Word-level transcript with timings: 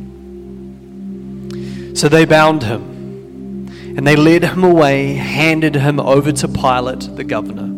So 1.97 2.09
they 2.09 2.25
bound 2.25 2.65
him 2.65 3.69
and 3.97 4.05
they 4.05 4.17
led 4.17 4.43
him 4.43 4.65
away, 4.65 5.15
handed 5.15 5.77
him 5.77 6.01
over 6.01 6.33
to 6.33 6.49
Pilate, 6.49 7.15
the 7.15 7.23
governor. 7.23 7.69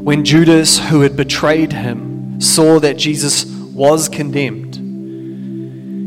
When 0.00 0.24
Judas, 0.24 0.78
who 0.78 1.00
had 1.00 1.16
betrayed 1.16 1.72
him, 1.72 2.40
saw 2.40 2.78
that 2.78 2.98
Jesus 2.98 3.46
was 3.46 4.08
condemned, 4.08 4.65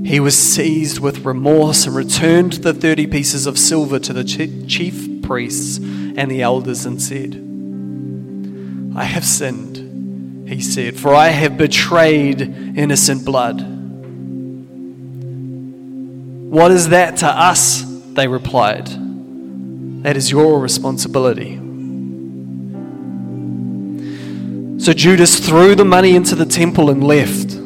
he 0.09 0.19
was 0.19 0.35
seized 0.35 0.97
with 0.97 1.23
remorse 1.23 1.85
and 1.85 1.95
returned 1.95 2.53
the 2.53 2.73
30 2.73 3.05
pieces 3.05 3.45
of 3.45 3.59
silver 3.59 3.99
to 3.99 4.11
the 4.11 4.23
chief 4.23 5.21
priests 5.21 5.77
and 5.77 6.31
the 6.31 6.41
elders 6.41 6.87
and 6.87 6.99
said, 6.99 7.35
I 8.97 9.03
have 9.03 9.23
sinned, 9.23 10.49
he 10.49 10.61
said, 10.61 10.97
for 10.99 11.13
I 11.13 11.27
have 11.27 11.59
betrayed 11.59 12.41
innocent 12.41 13.23
blood. 13.23 13.61
What 16.51 16.71
is 16.71 16.89
that 16.89 17.17
to 17.17 17.27
us? 17.27 17.83
They 18.15 18.27
replied. 18.27 18.87
That 20.01 20.17
is 20.17 20.31
your 20.31 20.59
responsibility. 20.59 21.57
So 24.83 24.91
Judas 24.91 25.39
threw 25.39 25.75
the 25.75 25.85
money 25.85 26.15
into 26.15 26.33
the 26.33 26.47
temple 26.47 26.89
and 26.89 27.03
left. 27.03 27.58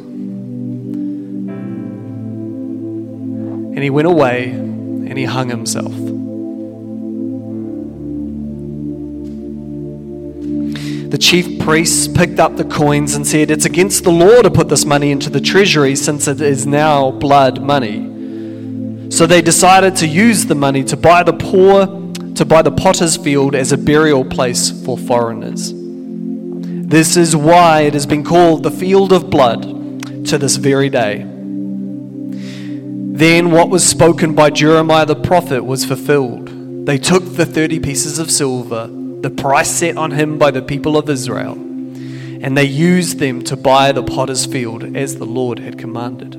And 3.74 3.82
he 3.82 3.90
went 3.90 4.06
away 4.06 4.50
and 4.50 5.18
he 5.18 5.24
hung 5.24 5.48
himself. 5.50 5.92
The 11.10 11.18
chief 11.18 11.60
priests 11.60 12.08
picked 12.08 12.40
up 12.40 12.56
the 12.56 12.64
coins 12.64 13.14
and 13.14 13.26
said, 13.26 13.50
It's 13.50 13.64
against 13.64 14.04
the 14.04 14.10
law 14.10 14.42
to 14.42 14.50
put 14.50 14.68
this 14.68 14.84
money 14.84 15.10
into 15.10 15.30
the 15.30 15.40
treasury 15.40 15.94
since 15.96 16.26
it 16.26 16.40
is 16.40 16.66
now 16.66 17.10
blood 17.12 17.62
money. 17.62 19.10
So 19.10 19.26
they 19.26 19.42
decided 19.42 19.94
to 19.96 20.08
use 20.08 20.46
the 20.46 20.56
money 20.56 20.82
to 20.84 20.96
buy 20.96 21.22
the 21.22 21.32
poor, 21.32 21.86
to 22.34 22.44
buy 22.44 22.62
the 22.62 22.72
potter's 22.72 23.16
field 23.16 23.54
as 23.54 23.70
a 23.70 23.78
burial 23.78 24.24
place 24.24 24.70
for 24.84 24.98
foreigners. 24.98 25.72
This 25.74 27.16
is 27.16 27.36
why 27.36 27.82
it 27.82 27.94
has 27.94 28.06
been 28.06 28.24
called 28.24 28.62
the 28.62 28.72
field 28.72 29.12
of 29.12 29.30
blood 29.30 29.62
to 30.26 30.38
this 30.38 30.56
very 30.56 30.88
day. 30.88 31.33
Then 33.14 33.52
what 33.52 33.70
was 33.70 33.86
spoken 33.86 34.34
by 34.34 34.50
Jeremiah 34.50 35.06
the 35.06 35.14
prophet 35.14 35.64
was 35.64 35.84
fulfilled. 35.84 36.48
They 36.84 36.98
took 36.98 37.22
the 37.36 37.46
30 37.46 37.78
pieces 37.78 38.18
of 38.18 38.28
silver 38.28 38.88
the 38.88 39.30
price 39.30 39.70
set 39.70 39.96
on 39.96 40.10
him 40.10 40.36
by 40.36 40.50
the 40.50 40.62
people 40.62 40.98
of 40.98 41.08
Israel, 41.08 41.52
and 41.52 42.58
they 42.58 42.64
used 42.64 43.20
them 43.20 43.44
to 43.44 43.56
buy 43.56 43.92
the 43.92 44.02
potter's 44.02 44.46
field 44.46 44.96
as 44.96 45.14
the 45.14 45.24
Lord 45.24 45.60
had 45.60 45.78
commanded. 45.78 46.34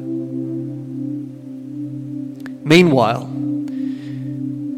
Meanwhile, 2.65 3.31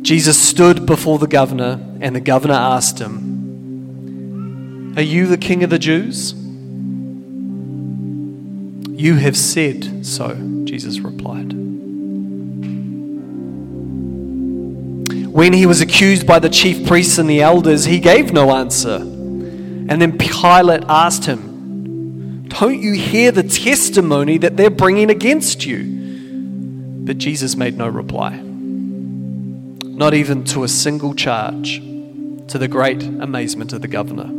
Jesus 0.03 0.39
stood 0.39 0.85
before 0.85 1.17
the 1.17 1.25
governor, 1.25 1.79
and 1.99 2.15
the 2.15 2.21
governor 2.21 2.53
asked 2.53 2.99
him, 2.99 4.93
Are 4.95 5.01
you 5.01 5.25
the 5.25 5.39
king 5.39 5.63
of 5.63 5.71
the 5.71 5.79
Jews? 5.79 6.35
You 8.91 9.15
have 9.15 9.35
said 9.35 10.05
so, 10.05 10.35
Jesus 10.63 10.99
replied. 10.99 11.76
When 15.37 15.53
he 15.53 15.67
was 15.67 15.81
accused 15.81 16.25
by 16.25 16.39
the 16.39 16.49
chief 16.49 16.87
priests 16.87 17.19
and 17.19 17.29
the 17.29 17.43
elders, 17.43 17.85
he 17.85 17.99
gave 17.99 18.33
no 18.33 18.55
answer. 18.55 18.95
And 18.95 20.01
then 20.01 20.17
Pilate 20.17 20.83
asked 20.89 21.25
him, 21.25 22.47
Don't 22.47 22.81
you 22.81 22.93
hear 22.93 23.31
the 23.31 23.43
testimony 23.43 24.39
that 24.39 24.57
they're 24.57 24.71
bringing 24.71 25.11
against 25.11 25.63
you? 25.63 27.03
But 27.05 27.19
Jesus 27.19 27.55
made 27.55 27.77
no 27.77 27.87
reply, 27.87 28.35
not 28.37 30.15
even 30.15 30.43
to 30.45 30.63
a 30.63 30.67
single 30.67 31.13
charge, 31.13 31.81
to 31.81 32.57
the 32.57 32.67
great 32.67 33.03
amazement 33.03 33.73
of 33.73 33.83
the 33.83 33.87
governor. 33.87 34.31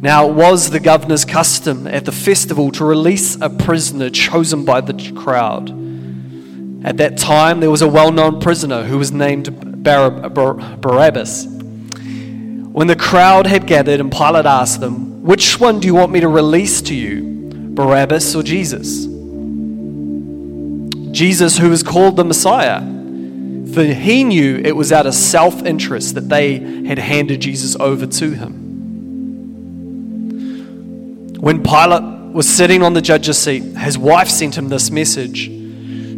Now, 0.00 0.28
it 0.28 0.34
was 0.34 0.70
the 0.70 0.78
governor's 0.78 1.24
custom 1.24 1.88
at 1.88 2.04
the 2.04 2.12
festival 2.12 2.70
to 2.70 2.84
release 2.84 3.40
a 3.40 3.50
prisoner 3.50 4.08
chosen 4.08 4.64
by 4.64 4.82
the 4.82 5.12
crowd. 5.16 5.70
At 6.84 6.98
that 6.98 7.16
time, 7.16 7.60
there 7.60 7.70
was 7.70 7.80
a 7.80 7.88
well 7.88 8.12
known 8.12 8.40
prisoner 8.40 8.84
who 8.84 8.98
was 8.98 9.10
named 9.10 9.82
Barabbas. 9.82 11.46
When 11.46 12.86
the 12.88 12.96
crowd 12.96 13.46
had 13.46 13.66
gathered 13.66 14.00
and 14.00 14.12
Pilate 14.12 14.44
asked 14.44 14.80
them, 14.80 15.22
Which 15.22 15.58
one 15.58 15.80
do 15.80 15.86
you 15.86 15.94
want 15.94 16.12
me 16.12 16.20
to 16.20 16.28
release 16.28 16.82
to 16.82 16.94
you, 16.94 17.48
Barabbas 17.74 18.34
or 18.34 18.42
Jesus? 18.42 19.06
Jesus, 21.10 21.56
who 21.56 21.70
was 21.70 21.82
called 21.82 22.16
the 22.16 22.24
Messiah. 22.24 22.80
For 23.72 23.84
he 23.84 24.22
knew 24.22 24.60
it 24.62 24.76
was 24.76 24.92
out 24.92 25.06
of 25.06 25.14
self 25.14 25.64
interest 25.64 26.16
that 26.16 26.28
they 26.28 26.58
had 26.84 26.98
handed 26.98 27.40
Jesus 27.40 27.76
over 27.80 28.06
to 28.06 28.30
him. 28.32 28.60
When 31.40 31.62
Pilate 31.62 32.34
was 32.34 32.46
sitting 32.46 32.82
on 32.82 32.92
the 32.92 33.00
judge's 33.00 33.38
seat, 33.38 33.62
his 33.62 33.96
wife 33.96 34.28
sent 34.28 34.58
him 34.58 34.68
this 34.68 34.90
message 34.90 35.63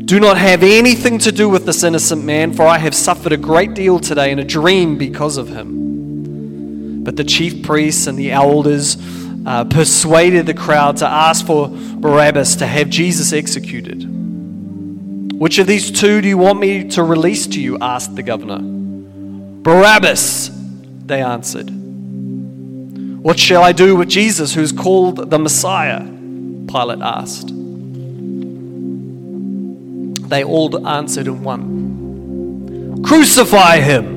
do 0.06 0.20
not 0.20 0.38
have 0.38 0.62
anything 0.62 1.18
to 1.18 1.32
do 1.32 1.48
with 1.48 1.66
this 1.66 1.82
innocent 1.82 2.22
man, 2.24 2.52
for 2.52 2.64
I 2.64 2.78
have 2.78 2.94
suffered 2.94 3.32
a 3.32 3.36
great 3.36 3.74
deal 3.74 3.98
today 3.98 4.30
in 4.30 4.38
a 4.38 4.44
dream 4.44 4.96
because 4.96 5.36
of 5.36 5.48
him. 5.48 7.02
But 7.02 7.16
the 7.16 7.24
chief 7.24 7.64
priests 7.64 8.06
and 8.06 8.16
the 8.16 8.30
elders 8.30 8.96
uh, 9.44 9.64
persuaded 9.64 10.46
the 10.46 10.54
crowd 10.54 10.98
to 10.98 11.08
ask 11.08 11.44
for 11.44 11.68
Barabbas 11.68 12.54
to 12.56 12.66
have 12.68 12.88
Jesus 12.88 13.32
executed. 13.32 14.06
Which 15.40 15.58
of 15.58 15.66
these 15.66 15.90
two 15.90 16.20
do 16.20 16.28
you 16.28 16.38
want 16.38 16.60
me 16.60 16.88
to 16.90 17.02
release 17.02 17.48
to 17.48 17.60
you? 17.60 17.76
asked 17.80 18.14
the 18.14 18.22
governor. 18.22 18.60
Barabbas, 18.62 20.52
they 21.04 21.20
answered. 21.20 21.68
What 21.68 23.40
shall 23.40 23.64
I 23.64 23.72
do 23.72 23.96
with 23.96 24.08
Jesus, 24.08 24.54
who 24.54 24.60
is 24.62 24.70
called 24.70 25.30
the 25.30 25.38
Messiah? 25.40 26.00
Pilate 26.00 27.00
asked. 27.02 27.50
They 30.28 30.42
all 30.42 30.86
answered 30.86 31.28
in 31.28 31.42
one 31.44 33.02
Crucify 33.04 33.78
him! 33.78 34.16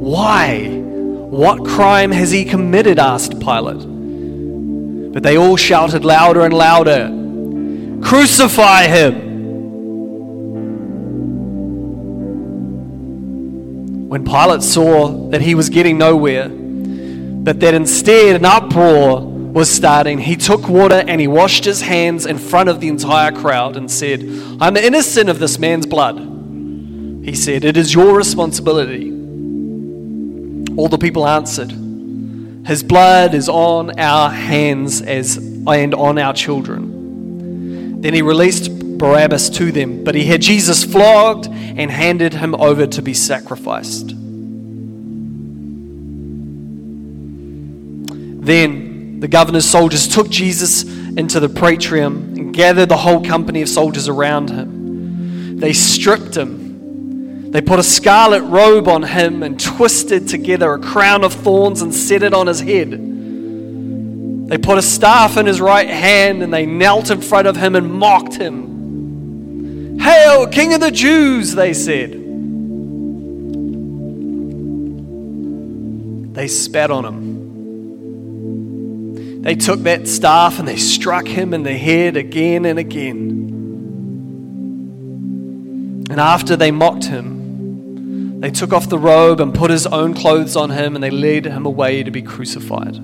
Why? 0.00 0.68
What 0.68 1.64
crime 1.64 2.10
has 2.10 2.32
he 2.32 2.44
committed? 2.44 2.98
asked 2.98 3.38
Pilate. 3.38 5.12
But 5.12 5.22
they 5.22 5.38
all 5.38 5.56
shouted 5.56 6.04
louder 6.04 6.40
and 6.40 6.52
louder 6.52 7.08
Crucify 8.02 8.88
him! 8.88 9.30
When 14.08 14.24
Pilate 14.24 14.62
saw 14.62 15.28
that 15.30 15.40
he 15.40 15.54
was 15.54 15.70
getting 15.70 15.96
nowhere, 15.98 16.48
but 16.48 17.60
that 17.60 17.74
instead 17.74 18.36
an 18.36 18.44
uproar 18.44 19.31
was 19.52 19.70
starting, 19.70 20.18
he 20.18 20.34
took 20.34 20.66
water 20.66 21.04
and 21.06 21.20
he 21.20 21.28
washed 21.28 21.64
his 21.64 21.82
hands 21.82 22.24
in 22.24 22.38
front 22.38 22.70
of 22.70 22.80
the 22.80 22.88
entire 22.88 23.30
crowd 23.30 23.76
and 23.76 23.90
said, 23.90 24.22
I'm 24.60 24.76
innocent 24.78 25.28
of 25.28 25.38
this 25.38 25.58
man's 25.58 25.84
blood. 25.84 26.16
He 26.16 27.34
said, 27.34 27.62
It 27.64 27.76
is 27.76 27.92
your 27.92 28.16
responsibility. 28.16 29.10
All 30.76 30.88
the 30.88 30.98
people 30.98 31.26
answered, 31.26 31.70
His 32.66 32.82
blood 32.82 33.34
is 33.34 33.50
on 33.50 33.98
our 34.00 34.30
hands 34.30 35.02
as, 35.02 35.36
and 35.36 35.94
on 35.94 36.18
our 36.18 36.32
children. 36.32 38.00
Then 38.00 38.14
he 38.14 38.22
released 38.22 38.70
Barabbas 38.98 39.50
to 39.50 39.70
them, 39.70 40.02
but 40.02 40.14
he 40.14 40.24
had 40.24 40.40
Jesus 40.40 40.82
flogged 40.82 41.46
and 41.48 41.90
handed 41.90 42.32
him 42.32 42.54
over 42.54 42.86
to 42.86 43.02
be 43.02 43.12
sacrificed. 43.12 44.14
Then 48.44 48.91
the 49.22 49.28
governor's 49.28 49.64
soldiers 49.64 50.08
took 50.08 50.28
Jesus 50.28 50.82
into 50.82 51.38
the 51.38 51.48
praetorium 51.48 52.34
and 52.36 52.52
gathered 52.52 52.88
the 52.88 52.96
whole 52.96 53.24
company 53.24 53.62
of 53.62 53.68
soldiers 53.68 54.08
around 54.08 54.50
him. 54.50 55.60
They 55.60 55.72
stripped 55.72 56.36
him. 56.36 57.52
They 57.52 57.60
put 57.60 57.78
a 57.78 57.84
scarlet 57.84 58.42
robe 58.42 58.88
on 58.88 59.04
him 59.04 59.44
and 59.44 59.60
twisted 59.60 60.26
together 60.26 60.72
a 60.72 60.80
crown 60.80 61.22
of 61.22 61.34
thorns 61.34 61.82
and 61.82 61.94
set 61.94 62.24
it 62.24 62.34
on 62.34 62.48
his 62.48 62.58
head. 62.58 62.90
They 64.48 64.58
put 64.58 64.76
a 64.76 64.82
staff 64.82 65.36
in 65.36 65.46
his 65.46 65.60
right 65.60 65.88
hand 65.88 66.42
and 66.42 66.52
they 66.52 66.66
knelt 66.66 67.08
in 67.08 67.20
front 67.20 67.46
of 67.46 67.54
him 67.54 67.76
and 67.76 67.92
mocked 67.92 68.34
him. 68.34 70.00
Hail, 70.00 70.48
King 70.48 70.74
of 70.74 70.80
the 70.80 70.90
Jews, 70.90 71.54
they 71.54 71.74
said. 71.74 72.10
They 76.34 76.48
spat 76.48 76.90
on 76.90 77.04
him 77.04 77.31
they 79.42 79.56
took 79.56 79.80
that 79.80 80.06
staff 80.06 80.60
and 80.60 80.68
they 80.68 80.76
struck 80.76 81.26
him 81.26 81.52
in 81.52 81.64
the 81.64 81.76
head 81.76 82.16
again 82.16 82.64
and 82.64 82.78
again. 82.78 83.18
And 86.08 86.20
after 86.20 86.54
they 86.54 86.70
mocked 86.70 87.06
him, 87.06 88.38
they 88.40 88.52
took 88.52 88.72
off 88.72 88.88
the 88.88 88.98
robe 88.98 89.40
and 89.40 89.52
put 89.52 89.72
his 89.72 89.84
own 89.84 90.14
clothes 90.14 90.54
on 90.54 90.70
him 90.70 90.94
and 90.94 91.02
they 91.02 91.10
led 91.10 91.46
him 91.46 91.66
away 91.66 92.04
to 92.04 92.12
be 92.12 92.22
crucified. 92.22 92.96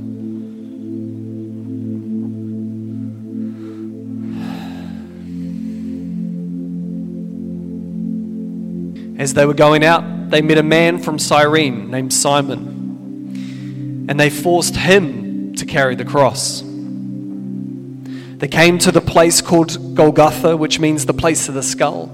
As 9.20 9.34
they 9.34 9.44
were 9.44 9.54
going 9.54 9.84
out, 9.84 10.30
they 10.30 10.40
met 10.40 10.58
a 10.58 10.62
man 10.62 10.98
from 10.98 11.18
Cyrene 11.18 11.90
named 11.90 12.12
Simon, 12.12 14.06
and 14.08 14.20
they 14.20 14.30
forced 14.30 14.76
him 14.76 15.27
carry 15.68 15.94
the 15.94 16.04
cross. 16.04 16.62
They 18.38 18.48
came 18.48 18.78
to 18.78 18.92
the 18.92 19.00
place 19.00 19.40
called 19.40 19.96
Golgotha, 19.96 20.56
which 20.56 20.78
means 20.78 21.06
the 21.06 21.12
place 21.12 21.48
of 21.48 21.54
the 21.54 21.62
skull. 21.62 22.04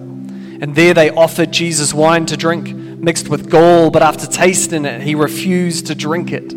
And 0.61 0.75
there 0.75 0.95
they 0.95 1.11
offered 1.11 1.53
Jesus 1.53 1.93
wine 1.93 2.25
to 2.27 2.37
drink, 2.37 2.75
mixed 2.75 3.29
with 3.29 3.51
gall, 3.51 3.91
but 3.91 4.03
after 4.03 4.27
tasting 4.27 4.87
it, 4.87 5.03
he 5.03 5.15
refused 5.15 5.87
to 5.89 5.95
drink 5.95 6.33
it. 6.33 6.53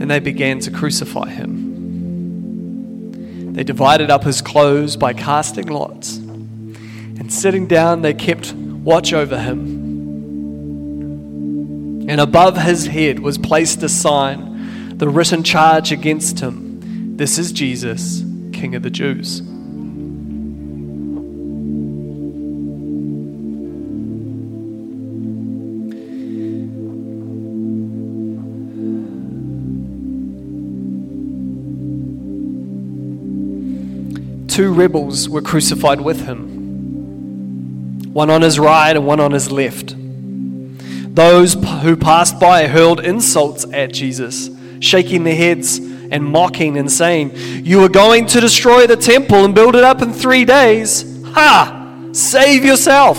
And 0.00 0.10
they 0.10 0.18
began 0.18 0.58
to 0.60 0.72
crucify 0.72 1.28
him. 1.28 1.69
They 3.60 3.64
divided 3.64 4.10
up 4.10 4.24
his 4.24 4.40
clothes 4.40 4.96
by 4.96 5.12
casting 5.12 5.66
lots, 5.66 6.16
and 6.16 7.30
sitting 7.30 7.66
down, 7.66 8.00
they 8.00 8.14
kept 8.14 8.54
watch 8.54 9.12
over 9.12 9.38
him. 9.38 9.68
And 12.08 12.22
above 12.22 12.56
his 12.56 12.86
head 12.86 13.18
was 13.18 13.36
placed 13.36 13.82
a 13.82 13.90
sign, 13.90 14.96
the 14.96 15.10
written 15.10 15.44
charge 15.44 15.92
against 15.92 16.40
him 16.40 17.18
This 17.18 17.36
is 17.36 17.52
Jesus, 17.52 18.24
King 18.54 18.74
of 18.76 18.82
the 18.82 18.88
Jews. 18.88 19.42
Two 34.60 34.74
rebels 34.74 35.26
were 35.26 35.40
crucified 35.40 36.02
with 36.02 36.26
him, 36.26 38.12
one 38.12 38.28
on 38.28 38.42
his 38.42 38.58
right 38.58 38.94
and 38.94 39.06
one 39.06 39.18
on 39.18 39.32
his 39.32 39.50
left. 39.50 39.94
Those 41.14 41.54
who 41.54 41.96
passed 41.96 42.38
by 42.38 42.66
hurled 42.66 43.00
insults 43.00 43.64
at 43.72 43.90
Jesus, 43.90 44.50
shaking 44.80 45.24
their 45.24 45.34
heads 45.34 45.78
and 45.78 46.22
mocking 46.22 46.76
and 46.76 46.92
saying, 46.92 47.30
You 47.64 47.82
are 47.84 47.88
going 47.88 48.26
to 48.26 48.40
destroy 48.42 48.86
the 48.86 48.98
temple 48.98 49.46
and 49.46 49.54
build 49.54 49.76
it 49.76 49.82
up 49.82 50.02
in 50.02 50.12
three 50.12 50.44
days. 50.44 51.24
Ha! 51.28 52.10
Save 52.12 52.62
yourself. 52.62 53.18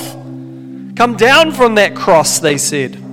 Come 0.96 1.16
down 1.18 1.54
from 1.54 1.74
that 1.74 1.96
cross, 1.96 2.38
they 2.38 2.60
said. 2.60 3.04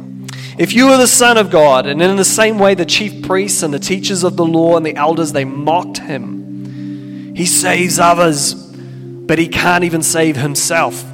If 0.58 0.74
you 0.74 0.88
are 0.88 0.98
the 0.98 1.06
Son 1.06 1.38
of 1.38 1.48
God, 1.50 1.86
and 1.86 2.02
in 2.02 2.16
the 2.16 2.26
same 2.26 2.58
way 2.58 2.74
the 2.74 2.84
chief 2.84 3.26
priests 3.26 3.62
and 3.62 3.72
the 3.72 3.78
teachers 3.78 4.22
of 4.22 4.36
the 4.36 4.44
law 4.44 4.76
and 4.76 4.84
the 4.84 4.96
elders, 4.96 5.32
they 5.32 5.46
mocked 5.46 5.96
him. 5.96 6.37
He 7.38 7.46
saves 7.46 8.00
others, 8.00 8.52
but 8.52 9.38
he 9.38 9.46
can't 9.46 9.84
even 9.84 10.02
save 10.02 10.34
himself. 10.34 11.04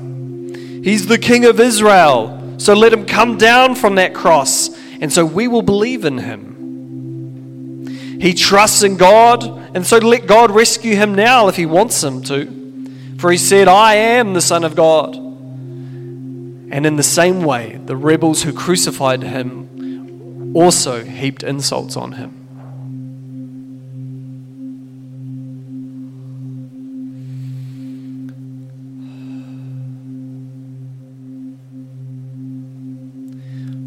He's 0.83 1.07
the 1.07 1.19
King 1.19 1.45
of 1.45 1.61
Israel, 1.61 2.55
so 2.57 2.73
let 2.73 2.95
him 2.95 3.05
come 3.05 3.37
down 3.37 3.75
from 3.75 3.97
that 3.97 4.15
cross, 4.15 4.71
and 5.03 5.13
so 5.13 5.27
we 5.27 5.49
will 5.49 5.61
believe 5.61 6.07
in 6.07 6.17
him. 6.17 7.87
He 8.23 8.33
trusts 8.33 8.83
in 8.83 8.97
God, 8.97 9.45
and 9.77 9.87
so 9.87 9.99
let 9.99 10.27
God 10.27 10.51
rescue 10.51 10.97
him 10.97 11.15
now 11.15 11.49
if 11.49 11.57
he 11.57 11.67
wants 11.67 12.03
him 12.03 12.23
to. 12.23 12.87
For 13.19 13.31
he 13.31 13.37
said, 13.37 13.69
I 13.69 13.97
am 13.97 14.33
the 14.33 14.41
Son 14.41 14.65
of 14.65 14.75
God. 14.75 15.17
And 15.17 16.87
in 16.87 16.97
the 16.97 17.03
same 17.03 17.43
way, 17.43 17.79
the 17.85 17.97
rebels 17.97 18.45
who 18.45 18.55
crucified 18.55 19.23
him 19.23 20.57
also 20.57 21.05
heaped 21.05 21.43
insults 21.43 21.99
on 21.99 22.13
him. 22.13 22.44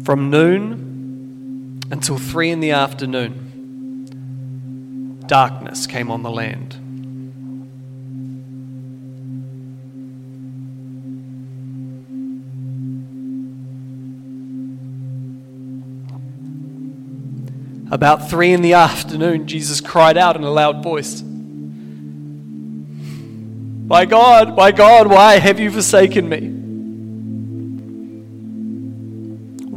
From 0.08 0.30
noon 0.30 1.80
until 1.90 2.16
three 2.16 2.48
in 2.48 2.60
the 2.60 2.70
afternoon, 2.70 3.34
darkness 5.26 5.86
came 5.86 6.10
on 6.10 6.22
the 6.22 6.30
land. 6.30 6.72
About 17.92 18.30
three 18.30 18.54
in 18.54 18.62
the 18.62 18.72
afternoon, 18.72 19.46
Jesus 19.46 19.82
cried 19.82 20.16
out 20.16 20.36
in 20.36 20.42
a 20.42 20.50
loud 20.50 20.82
voice, 20.82 21.20
My 23.86 24.06
God, 24.06 24.56
my 24.56 24.72
God, 24.72 25.08
why 25.08 25.38
have 25.38 25.60
you 25.60 25.70
forsaken 25.70 26.26
me? 26.26 26.58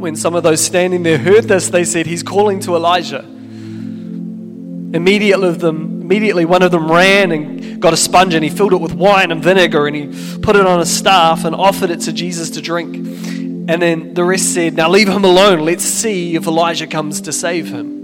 When 0.02 0.16
some 0.16 0.34
of 0.34 0.42
those 0.42 0.62
standing 0.62 1.04
there 1.04 1.16
heard 1.16 1.44
this, 1.44 1.70
they 1.70 1.84
said, 1.84 2.06
He's 2.06 2.22
calling 2.22 2.60
to 2.60 2.74
Elijah. 2.74 3.20
Immediately, 4.94 5.48
of 5.48 5.60
them, 5.60 6.02
immediately 6.02 6.44
one 6.44 6.62
of 6.62 6.70
them 6.72 6.90
ran 6.90 7.32
and 7.32 7.80
got 7.80 7.94
a 7.94 7.96
sponge 7.96 8.34
and 8.34 8.44
he 8.44 8.50
filled 8.50 8.74
it 8.74 8.80
with 8.80 8.92
wine 8.92 9.30
and 9.30 9.42
vinegar 9.42 9.86
and 9.86 9.96
he 9.96 10.38
put 10.40 10.56
it 10.56 10.66
on 10.66 10.80
a 10.80 10.84
staff 10.84 11.46
and 11.46 11.54
offered 11.54 11.88
it 11.88 12.00
to 12.00 12.12
Jesus 12.12 12.50
to 12.50 12.60
drink. 12.60 12.96
And 12.96 13.80
then 13.80 14.12
the 14.12 14.24
rest 14.24 14.52
said, 14.52 14.74
Now 14.74 14.90
leave 14.90 15.08
him 15.08 15.24
alone. 15.24 15.60
Let's 15.60 15.84
see 15.84 16.34
if 16.34 16.46
Elijah 16.46 16.86
comes 16.86 17.22
to 17.22 17.32
save 17.32 17.68
him. 17.68 18.01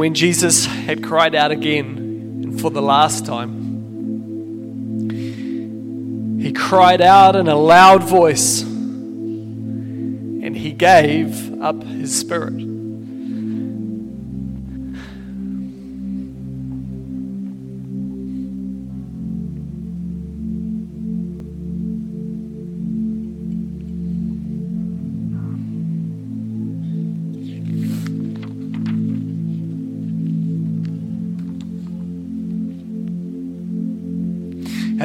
When 0.00 0.14
Jesus 0.14 0.64
had 0.64 1.04
cried 1.04 1.34
out 1.34 1.50
again, 1.50 2.40
and 2.42 2.58
for 2.58 2.70
the 2.70 2.80
last 2.80 3.26
time, 3.26 3.50
he 6.40 6.52
cried 6.54 7.02
out 7.02 7.36
in 7.36 7.48
a 7.48 7.54
loud 7.54 8.02
voice 8.02 8.62
and 8.62 10.56
he 10.56 10.72
gave 10.72 11.60
up 11.60 11.82
his 11.82 12.18
spirit. 12.18 12.69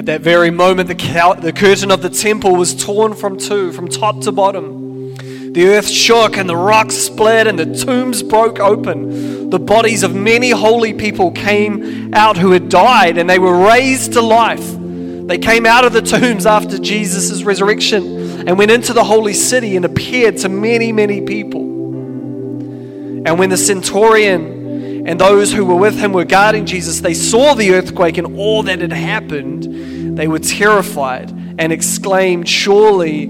At 0.05 0.21
that 0.21 0.21
very 0.21 0.51
moment, 0.51 0.87
the, 0.87 1.37
the 1.41 1.51
curtain 1.51 1.89
of 1.89 2.03
the 2.03 2.11
temple 2.11 2.55
was 2.55 2.75
torn 2.75 3.15
from 3.15 3.39
two, 3.39 3.71
from 3.71 3.87
top 3.87 4.21
to 4.21 4.31
bottom. 4.31 5.15
The 5.51 5.65
earth 5.65 5.89
shook 5.89 6.37
and 6.37 6.47
the 6.47 6.55
rocks 6.55 6.93
split 6.93 7.47
and 7.47 7.57
the 7.57 7.73
tombs 7.75 8.21
broke 8.21 8.59
open. 8.59 9.49
The 9.49 9.57
bodies 9.57 10.03
of 10.03 10.13
many 10.13 10.51
holy 10.51 10.93
people 10.93 11.31
came 11.31 12.13
out 12.13 12.37
who 12.37 12.51
had 12.51 12.69
died 12.69 13.17
and 13.17 13.27
they 13.27 13.39
were 13.39 13.65
raised 13.65 14.13
to 14.13 14.21
life. 14.21 14.63
They 14.77 15.39
came 15.39 15.65
out 15.65 15.85
of 15.85 15.93
the 15.93 16.03
tombs 16.03 16.45
after 16.45 16.77
Jesus' 16.77 17.41
resurrection 17.41 18.47
and 18.47 18.59
went 18.59 18.69
into 18.69 18.93
the 18.93 19.03
holy 19.03 19.33
city 19.33 19.75
and 19.75 19.85
appeared 19.85 20.37
to 20.37 20.49
many, 20.49 20.91
many 20.91 21.21
people. 21.21 21.61
And 21.61 23.39
when 23.39 23.49
the 23.49 23.57
centurion 23.57 25.07
and 25.07 25.19
those 25.19 25.51
who 25.51 25.65
were 25.65 25.73
with 25.73 25.97
him 25.97 26.13
were 26.13 26.25
guarding 26.25 26.67
Jesus, 26.67 26.99
they 26.99 27.15
saw 27.15 27.55
the 27.55 27.73
earthquake 27.73 28.19
and 28.19 28.37
all 28.37 28.61
that 28.61 28.81
had 28.81 28.93
happened. 28.93 29.94
They 30.15 30.27
were 30.29 30.39
terrified 30.39 31.29
and 31.59 31.73
exclaimed, 31.73 32.47
Surely 32.47 33.27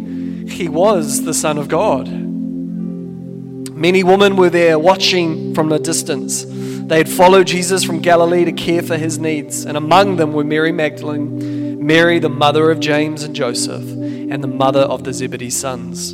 he 0.47 0.69
was 0.69 1.23
the 1.23 1.33
Son 1.33 1.57
of 1.57 1.67
God. 1.67 2.07
Many 3.75 4.03
women 4.03 4.35
were 4.35 4.51
there 4.51 4.77
watching 4.77 5.55
from 5.55 5.71
a 5.71 5.79
distance. 5.79 6.45
They 6.47 6.97
had 6.97 7.09
followed 7.09 7.47
Jesus 7.47 7.83
from 7.83 7.99
Galilee 8.01 8.45
to 8.45 8.51
care 8.51 8.83
for 8.83 8.97
his 8.97 9.17
needs, 9.17 9.65
and 9.65 9.75
among 9.75 10.17
them 10.17 10.33
were 10.33 10.43
Mary 10.43 10.71
Magdalene, 10.71 11.85
Mary, 11.85 12.19
the 12.19 12.29
mother 12.29 12.69
of 12.69 12.79
James 12.79 13.23
and 13.23 13.35
Joseph, 13.35 13.81
and 13.81 14.43
the 14.43 14.47
mother 14.47 14.81
of 14.81 15.03
the 15.03 15.11
Zebedee 15.11 15.49
sons. 15.49 16.13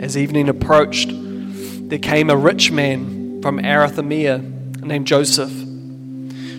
As 0.00 0.16
evening 0.16 0.48
approached, 0.48 1.10
there 1.12 1.98
came 1.98 2.30
a 2.30 2.36
rich 2.36 2.70
man 2.70 3.42
from 3.42 3.58
Arimathea 3.58 4.38
named 4.38 5.06
Joseph 5.06 5.67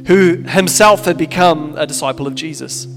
who 0.10 0.38
himself 0.38 1.06
had 1.06 1.18
become 1.20 1.76
a 1.78 1.86
disciple 1.86 2.26
of 2.26 2.34
Jesus. 2.34 2.88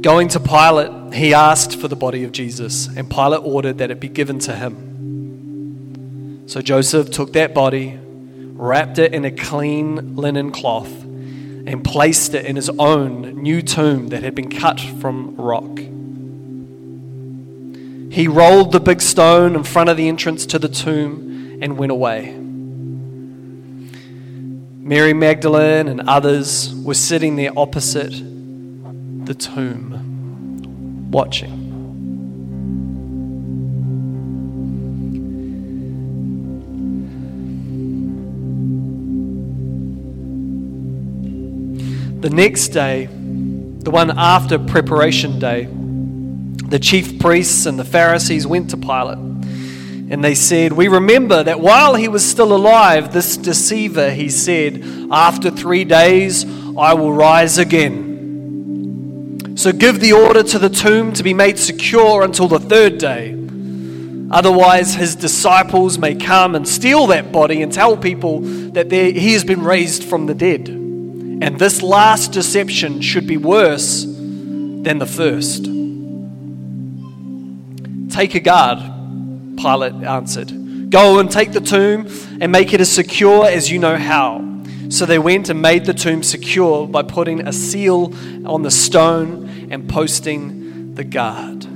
Going 0.00 0.28
to 0.28 0.38
Pilate, 0.38 1.14
he 1.14 1.34
asked 1.34 1.80
for 1.80 1.88
the 1.88 1.96
body 1.96 2.22
of 2.22 2.30
Jesus, 2.30 2.86
and 2.96 3.10
Pilate 3.10 3.40
ordered 3.42 3.78
that 3.78 3.90
it 3.90 3.98
be 3.98 4.08
given 4.08 4.38
to 4.38 4.54
him. 4.54 6.44
So 6.46 6.62
Joseph 6.62 7.10
took 7.10 7.32
that 7.32 7.54
body, 7.54 7.98
wrapped 8.52 9.00
it 9.00 9.12
in 9.12 9.24
a 9.24 9.32
clean 9.32 10.14
linen 10.14 10.52
cloth, 10.52 10.92
and 11.02 11.82
placed 11.82 12.32
it 12.32 12.46
in 12.46 12.54
his 12.54 12.70
own 12.78 13.42
new 13.42 13.62
tomb 13.62 14.10
that 14.10 14.22
had 14.22 14.36
been 14.36 14.48
cut 14.48 14.78
from 14.78 15.34
rock. 15.34 15.80
He 18.14 18.28
rolled 18.28 18.70
the 18.70 18.78
big 18.78 19.02
stone 19.02 19.56
in 19.56 19.64
front 19.64 19.90
of 19.90 19.96
the 19.96 20.06
entrance 20.06 20.46
to 20.46 20.60
the 20.60 20.68
tomb 20.68 21.58
and 21.60 21.76
went 21.76 21.90
away. 21.90 22.45
Mary 24.86 25.12
Magdalene 25.12 25.88
and 25.88 26.02
others 26.02 26.72
were 26.84 26.94
sitting 26.94 27.34
there 27.34 27.50
opposite 27.56 28.12
the 29.26 29.34
tomb, 29.34 31.10
watching. 31.10 31.50
The 42.20 42.30
next 42.30 42.68
day, 42.68 43.06
the 43.06 43.90
one 43.90 44.16
after 44.16 44.56
preparation 44.56 45.40
day, 45.40 45.64
the 46.68 46.78
chief 46.78 47.18
priests 47.18 47.66
and 47.66 47.76
the 47.76 47.84
Pharisees 47.84 48.46
went 48.46 48.70
to 48.70 48.76
Pilate 48.76 49.35
and 50.08 50.22
they 50.22 50.34
said, 50.34 50.72
We 50.72 50.88
remember 50.88 51.42
that 51.42 51.60
while 51.60 51.94
he 51.94 52.08
was 52.08 52.24
still 52.24 52.54
alive, 52.54 53.12
this 53.12 53.36
deceiver, 53.36 54.10
he 54.10 54.28
said, 54.28 54.84
After 55.10 55.50
three 55.50 55.84
days 55.84 56.44
I 56.76 56.94
will 56.94 57.12
rise 57.12 57.58
again. 57.58 59.56
So 59.56 59.72
give 59.72 60.00
the 60.00 60.12
order 60.12 60.42
to 60.42 60.58
the 60.58 60.68
tomb 60.68 61.12
to 61.14 61.22
be 61.22 61.34
made 61.34 61.58
secure 61.58 62.22
until 62.22 62.46
the 62.46 62.60
third 62.60 62.98
day. 62.98 63.32
Otherwise, 64.30 64.94
his 64.94 65.14
disciples 65.16 65.98
may 65.98 66.14
come 66.14 66.54
and 66.54 66.68
steal 66.68 67.06
that 67.06 67.32
body 67.32 67.62
and 67.62 67.72
tell 67.72 67.96
people 67.96 68.40
that 68.40 68.90
he 68.90 69.32
has 69.32 69.44
been 69.44 69.62
raised 69.62 70.04
from 70.04 70.26
the 70.26 70.34
dead. 70.34 70.68
And 70.68 71.58
this 71.58 71.80
last 71.82 72.32
deception 72.32 73.00
should 73.00 73.26
be 73.26 73.36
worse 73.36 74.04
than 74.04 74.98
the 74.98 75.06
first. 75.06 75.64
Take 78.14 78.34
a 78.34 78.40
guard, 78.40 78.78
Pilate 79.56 79.94
answered. 79.94 80.90
Go 80.90 81.18
and 81.18 81.30
take 81.30 81.52
the 81.52 81.60
tomb 81.60 82.06
and 82.40 82.52
make 82.52 82.72
it 82.72 82.80
as 82.80 82.90
secure 82.90 83.46
as 83.46 83.70
you 83.70 83.78
know 83.78 83.96
how. 83.96 84.44
So 84.88 85.04
they 85.04 85.18
went 85.18 85.48
and 85.48 85.60
made 85.60 85.84
the 85.84 85.94
tomb 85.94 86.22
secure 86.22 86.86
by 86.86 87.02
putting 87.02 87.46
a 87.46 87.52
seal 87.52 88.12
on 88.46 88.62
the 88.62 88.70
stone 88.70 89.68
and 89.70 89.88
posting 89.88 90.94
the 90.94 91.04
guard. 91.04 91.66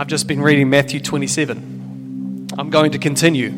I've 0.00 0.06
just 0.06 0.26
been 0.26 0.40
reading 0.40 0.70
Matthew 0.70 0.98
27. 0.98 2.48
I'm 2.56 2.70
going 2.70 2.92
to 2.92 2.98
continue. 2.98 3.50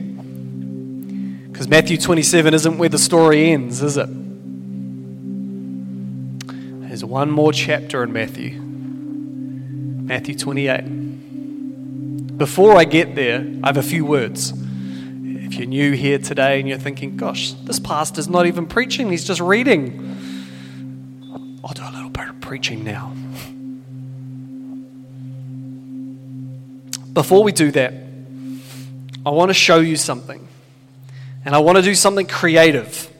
Because 1.53 1.69
Matthew 1.69 1.97
27 1.97 2.53
isn't 2.53 2.79
where 2.79 2.89
the 2.89 2.99
story 2.99 3.53
ends, 3.53 3.81
is 3.81 3.97
it? 3.97 4.09
There's 6.89 7.05
one 7.05 7.31
more 7.31 7.53
chapter 7.53 8.03
in 8.03 8.13
Matthew. 8.13 8.61
Matthew 8.61 10.37
28. 10.37 12.37
Before 12.37 12.77
I 12.77 12.87
get 12.87 13.15
there, 13.15 13.47
I 13.63 13.69
have 13.69 13.77
a 13.77 13.83
few 13.85 14.05
words. 14.05 14.53
If 14.53 15.55
you're 15.55 15.69
new 15.69 15.93
here 15.93 16.19
today 16.19 16.59
and 16.59 16.69
you're 16.69 16.77
thinking, 16.77 17.17
gosh, 17.17 17.53
this 17.53 17.79
pastor's 17.79 18.29
not 18.29 18.47
even 18.47 18.67
preaching, 18.67 19.13
he's 19.13 19.25
just 19.25 19.41
reading. 19.41 21.61
I'll 21.63 21.73
do 21.73 21.85
a 21.85 21.95
little 21.95 22.11
bit 22.11 22.31
of 22.31 22.41
preaching 22.41 22.83
now. 22.83 23.13
Before 27.12 27.45
we 27.45 27.52
do 27.52 27.71
that, 27.73 27.92
I 29.26 29.31
want 29.31 29.50
to 29.50 29.54
show 29.54 29.81
you 29.81 29.97
something. 29.97 30.49
And 31.45 31.54
I 31.54 31.59
want 31.59 31.76
to 31.76 31.83
do 31.83 31.95
something 31.95 32.26
creative. 32.26 33.11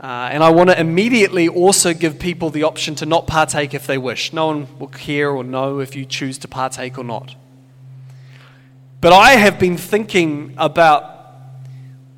Uh, 0.00 0.28
and 0.30 0.42
I 0.42 0.50
want 0.50 0.68
to 0.68 0.78
immediately 0.78 1.48
also 1.48 1.94
give 1.94 2.18
people 2.18 2.50
the 2.50 2.64
option 2.64 2.94
to 2.96 3.06
not 3.06 3.26
partake 3.26 3.72
if 3.72 3.86
they 3.86 3.96
wish. 3.96 4.32
No 4.32 4.48
one 4.48 4.78
will 4.78 4.88
care 4.88 5.30
or 5.30 5.42
know 5.42 5.78
if 5.78 5.96
you 5.96 6.04
choose 6.04 6.36
to 6.38 6.48
partake 6.48 6.98
or 6.98 7.04
not. 7.04 7.34
But 9.00 9.14
I 9.14 9.32
have 9.32 9.58
been 9.58 9.78
thinking 9.78 10.54
about 10.58 11.10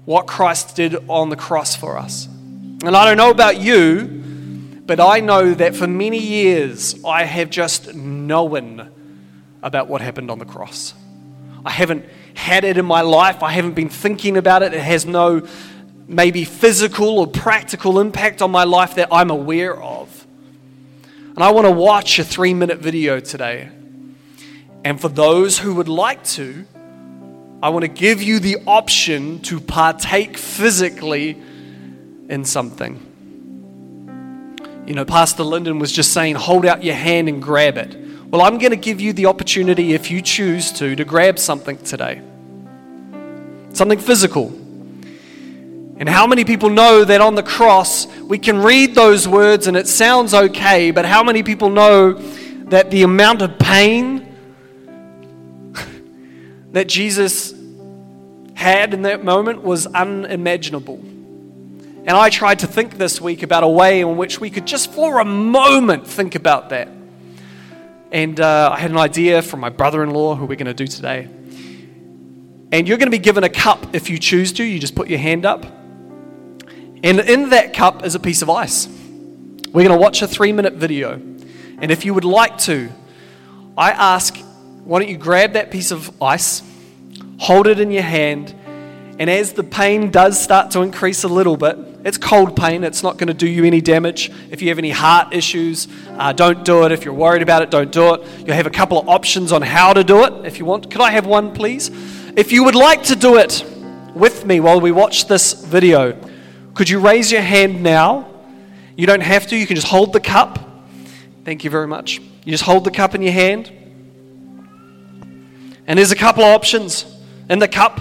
what 0.04 0.26
Christ 0.26 0.74
did 0.74 0.96
on 1.08 1.30
the 1.30 1.36
cross 1.36 1.76
for 1.76 1.96
us. 1.96 2.26
And 2.26 2.96
I 2.96 3.04
don't 3.04 3.16
know 3.16 3.30
about 3.30 3.60
you, 3.60 4.82
but 4.84 4.98
I 4.98 5.20
know 5.20 5.54
that 5.54 5.76
for 5.76 5.86
many 5.86 6.18
years 6.18 6.96
I 7.04 7.24
have 7.24 7.50
just 7.50 7.94
known 7.94 8.90
about 9.62 9.88
what 9.88 10.00
happened 10.00 10.30
on 10.30 10.38
the 10.38 10.44
cross. 10.44 10.94
I 11.64 11.70
haven't 11.70 12.04
had 12.34 12.64
it 12.64 12.78
in 12.78 12.84
my 12.84 13.00
life, 13.00 13.42
I 13.42 13.50
haven't 13.52 13.74
been 13.74 13.88
thinking 13.88 14.36
about 14.36 14.62
it. 14.62 14.72
It 14.72 14.80
has 14.80 15.04
no 15.06 15.46
maybe 16.06 16.44
physical 16.44 17.18
or 17.18 17.26
practical 17.26 17.98
impact 17.98 18.40
on 18.42 18.50
my 18.50 18.64
life 18.64 18.94
that 18.94 19.08
I'm 19.10 19.30
aware 19.30 19.80
of. 19.80 20.26
And 21.34 21.42
I 21.42 21.50
want 21.50 21.66
to 21.66 21.72
watch 21.72 22.18
a 22.18 22.24
three 22.24 22.54
minute 22.54 22.78
video 22.78 23.20
today. 23.20 23.68
And 24.84 25.00
for 25.00 25.08
those 25.08 25.58
who 25.58 25.74
would 25.74 25.88
like 25.88 26.22
to, 26.24 26.64
I 27.62 27.70
want 27.70 27.82
to 27.82 27.88
give 27.88 28.22
you 28.22 28.38
the 28.38 28.58
option 28.66 29.40
to 29.42 29.60
partake 29.60 30.36
physically 30.36 31.30
in 32.28 32.44
something. 32.44 33.02
You 34.86 34.94
know, 34.94 35.04
Pastor 35.04 35.42
Lyndon 35.42 35.80
was 35.80 35.90
just 35.90 36.12
saying, 36.12 36.36
hold 36.36 36.64
out 36.64 36.84
your 36.84 36.94
hand 36.94 37.28
and 37.28 37.42
grab 37.42 37.76
it. 37.76 38.05
Well, 38.28 38.42
I'm 38.42 38.58
going 38.58 38.72
to 38.72 38.76
give 38.76 39.00
you 39.00 39.12
the 39.12 39.26
opportunity, 39.26 39.92
if 39.92 40.10
you 40.10 40.20
choose 40.20 40.72
to, 40.72 40.96
to 40.96 41.04
grab 41.04 41.38
something 41.38 41.78
today. 41.78 42.20
Something 43.72 44.00
physical. 44.00 44.48
And 45.98 46.08
how 46.08 46.26
many 46.26 46.44
people 46.44 46.68
know 46.68 47.04
that 47.04 47.20
on 47.20 47.36
the 47.36 47.44
cross 47.44 48.06
we 48.18 48.38
can 48.38 48.58
read 48.58 48.96
those 48.96 49.28
words 49.28 49.68
and 49.68 49.76
it 49.76 49.86
sounds 49.86 50.34
okay, 50.34 50.90
but 50.90 51.04
how 51.06 51.22
many 51.22 51.44
people 51.44 51.70
know 51.70 52.14
that 52.68 52.90
the 52.90 53.02
amount 53.02 53.42
of 53.42 53.60
pain 53.60 54.26
that 56.72 56.88
Jesus 56.88 57.54
had 58.54 58.92
in 58.92 59.02
that 59.02 59.24
moment 59.24 59.62
was 59.62 59.86
unimaginable? 59.86 60.96
And 60.96 62.10
I 62.10 62.28
tried 62.28 62.58
to 62.58 62.66
think 62.66 62.98
this 62.98 63.20
week 63.20 63.44
about 63.44 63.62
a 63.62 63.68
way 63.68 64.00
in 64.00 64.16
which 64.16 64.40
we 64.40 64.50
could 64.50 64.66
just 64.66 64.92
for 64.92 65.20
a 65.20 65.24
moment 65.24 66.08
think 66.08 66.34
about 66.34 66.70
that. 66.70 66.95
And 68.12 68.40
uh, 68.40 68.70
I 68.72 68.78
had 68.78 68.90
an 68.90 68.96
idea 68.96 69.42
from 69.42 69.60
my 69.60 69.68
brother 69.68 70.02
in 70.02 70.10
law, 70.10 70.34
who 70.34 70.46
we're 70.46 70.56
going 70.56 70.66
to 70.66 70.74
do 70.74 70.86
today. 70.86 71.28
And 72.72 72.86
you're 72.88 72.98
going 72.98 73.06
to 73.06 73.16
be 73.16 73.18
given 73.18 73.44
a 73.44 73.48
cup 73.48 73.94
if 73.94 74.10
you 74.10 74.18
choose 74.18 74.52
to. 74.54 74.64
You 74.64 74.78
just 74.78 74.94
put 74.94 75.08
your 75.08 75.18
hand 75.18 75.44
up. 75.44 75.64
And 75.64 77.20
in 77.20 77.50
that 77.50 77.74
cup 77.74 78.04
is 78.04 78.14
a 78.14 78.20
piece 78.20 78.42
of 78.42 78.50
ice. 78.50 78.86
We're 78.86 79.86
going 79.86 79.98
to 79.98 80.02
watch 80.02 80.22
a 80.22 80.28
three 80.28 80.52
minute 80.52 80.74
video. 80.74 81.14
And 81.14 81.90
if 81.90 82.04
you 82.04 82.14
would 82.14 82.24
like 82.24 82.58
to, 82.58 82.90
I 83.76 83.90
ask, 83.90 84.36
why 84.84 85.00
don't 85.00 85.08
you 85.08 85.18
grab 85.18 85.52
that 85.52 85.70
piece 85.70 85.90
of 85.90 86.22
ice, 86.22 86.62
hold 87.38 87.66
it 87.66 87.78
in 87.78 87.90
your 87.90 88.02
hand, 88.02 88.54
and 89.18 89.28
as 89.28 89.52
the 89.52 89.64
pain 89.64 90.10
does 90.10 90.42
start 90.42 90.70
to 90.72 90.82
increase 90.82 91.24
a 91.24 91.28
little 91.28 91.56
bit, 91.56 91.76
it's 92.06 92.18
cold 92.18 92.54
pain. 92.54 92.84
It's 92.84 93.02
not 93.02 93.16
going 93.16 93.26
to 93.26 93.34
do 93.34 93.48
you 93.48 93.64
any 93.64 93.80
damage. 93.80 94.30
If 94.52 94.62
you 94.62 94.68
have 94.68 94.78
any 94.78 94.92
heart 94.92 95.34
issues, 95.34 95.88
uh, 96.10 96.32
don't 96.32 96.64
do 96.64 96.84
it. 96.84 96.92
If 96.92 97.04
you're 97.04 97.12
worried 97.12 97.42
about 97.42 97.62
it, 97.62 97.70
don't 97.72 97.90
do 97.90 98.14
it. 98.14 98.46
You'll 98.46 98.54
have 98.54 98.68
a 98.68 98.70
couple 98.70 98.96
of 98.96 99.08
options 99.08 99.50
on 99.50 99.60
how 99.60 99.92
to 99.92 100.04
do 100.04 100.22
it 100.22 100.46
if 100.46 100.60
you 100.60 100.64
want. 100.64 100.88
Could 100.88 101.00
I 101.00 101.10
have 101.10 101.26
one, 101.26 101.52
please? 101.52 101.90
If 102.36 102.52
you 102.52 102.62
would 102.62 102.76
like 102.76 103.02
to 103.04 103.16
do 103.16 103.38
it 103.38 103.64
with 104.14 104.46
me 104.46 104.60
while 104.60 104.80
we 104.80 104.92
watch 104.92 105.26
this 105.26 105.52
video, 105.52 106.16
could 106.74 106.88
you 106.88 107.00
raise 107.00 107.32
your 107.32 107.42
hand 107.42 107.82
now? 107.82 108.28
You 108.96 109.08
don't 109.08 109.20
have 109.20 109.48
to. 109.48 109.56
You 109.56 109.66
can 109.66 109.74
just 109.74 109.88
hold 109.88 110.12
the 110.12 110.20
cup. 110.20 110.60
Thank 111.44 111.64
you 111.64 111.70
very 111.70 111.88
much. 111.88 112.20
You 112.44 112.52
just 112.52 112.62
hold 112.62 112.84
the 112.84 112.92
cup 112.92 113.16
in 113.16 113.22
your 113.22 113.32
hand. 113.32 113.72
And 115.88 115.98
there's 115.98 116.12
a 116.12 116.16
couple 116.16 116.44
of 116.44 116.54
options 116.54 117.04
in 117.50 117.58
the 117.58 117.66
cup. 117.66 118.00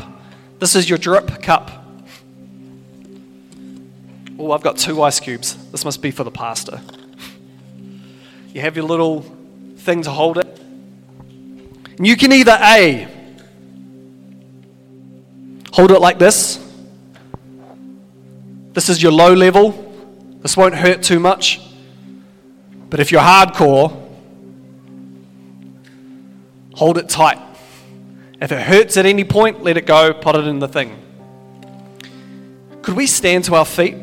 This 0.60 0.76
is 0.76 0.88
your 0.88 1.00
drip 1.00 1.42
cup. 1.42 1.85
Oh, 4.38 4.52
I've 4.52 4.62
got 4.62 4.78
two 4.78 5.02
ice 5.02 5.20
cubes. 5.20 5.56
This 5.72 5.86
must 5.86 6.02
be 6.02 6.12
for 6.12 6.24
the 6.24 6.32
pastor. 6.32 6.82
You 8.54 8.62
have 8.62 8.76
your 8.76 8.86
little 8.86 9.22
thing 9.78 10.02
to 10.04 10.12
hold 10.12 10.38
it. 10.38 10.60
And 11.98 12.06
you 12.06 12.18
can 12.18 12.34
either 12.34 12.58
A, 12.62 13.08
hold 15.72 15.92
it 15.92 16.00
like 16.00 16.20
this. 16.20 16.62
This 18.74 18.90
is 18.90 19.02
your 19.02 19.14
low 19.14 19.34
level. 19.34 19.72
This 20.42 20.58
won't 20.58 20.76
hurt 20.76 21.02
too 21.02 21.20
much. 21.20 21.62
But 22.90 23.00
if 23.00 23.12
you're 23.12 23.22
hardcore, 23.22 24.02
hold 26.74 26.98
it 26.98 27.08
tight. 27.08 27.40
If 28.42 28.52
it 28.52 28.62
hurts 28.62 28.98
at 28.98 29.06
any 29.06 29.24
point, 29.24 29.64
let 29.64 29.78
it 29.78 29.86
go, 29.86 30.14
put 30.14 30.36
it 30.36 30.46
in 30.46 30.60
the 30.60 30.68
thing. 30.68 31.02
Could 32.82 32.96
we 32.96 33.08
stand 33.08 33.46
to 33.46 33.56
our 33.56 33.66
feet? 33.66 33.96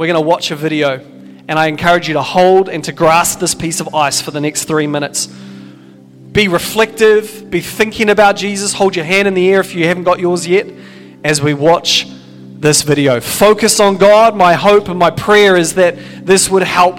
We're 0.00 0.06
going 0.06 0.14
to 0.14 0.26
watch 0.26 0.50
a 0.50 0.56
video, 0.56 0.98
and 1.46 1.58
I 1.58 1.66
encourage 1.66 2.08
you 2.08 2.14
to 2.14 2.22
hold 2.22 2.70
and 2.70 2.82
to 2.84 2.92
grasp 2.92 3.38
this 3.38 3.54
piece 3.54 3.80
of 3.80 3.94
ice 3.94 4.18
for 4.18 4.30
the 4.30 4.40
next 4.40 4.64
three 4.64 4.86
minutes. 4.86 5.26
Be 5.26 6.48
reflective, 6.48 7.50
be 7.50 7.60
thinking 7.60 8.08
about 8.08 8.36
Jesus. 8.36 8.72
Hold 8.72 8.96
your 8.96 9.04
hand 9.04 9.28
in 9.28 9.34
the 9.34 9.52
air 9.52 9.60
if 9.60 9.74
you 9.74 9.86
haven't 9.86 10.04
got 10.04 10.18
yours 10.18 10.46
yet 10.46 10.72
as 11.22 11.42
we 11.42 11.52
watch 11.52 12.06
this 12.60 12.80
video. 12.80 13.20
Focus 13.20 13.78
on 13.78 13.98
God. 13.98 14.34
My 14.34 14.54
hope 14.54 14.88
and 14.88 14.98
my 14.98 15.10
prayer 15.10 15.54
is 15.54 15.74
that 15.74 15.98
this 16.24 16.48
would 16.48 16.62
help 16.62 16.98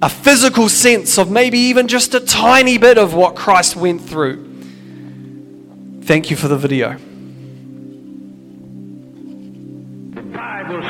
a 0.00 0.08
physical 0.08 0.70
sense 0.70 1.18
of 1.18 1.30
maybe 1.30 1.58
even 1.58 1.88
just 1.88 2.14
a 2.14 2.20
tiny 2.20 2.78
bit 2.78 2.96
of 2.96 3.12
what 3.12 3.36
Christ 3.36 3.76
went 3.76 4.00
through. 4.00 4.42
Thank 6.04 6.30
you 6.30 6.38
for 6.38 6.48
the 6.48 6.56
video. 6.56 6.96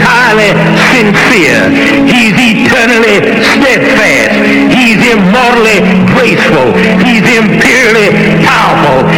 entirely 0.00 0.56
sincere. 0.88 1.68
He's 2.08 2.32
eternally 2.32 3.20
steadfast. 3.52 4.32
He's 4.72 5.00
immortally 5.12 5.84
graceful. 6.16 6.72
He's 7.04 7.26
imperially 7.28 8.08
powerful. 8.48 9.04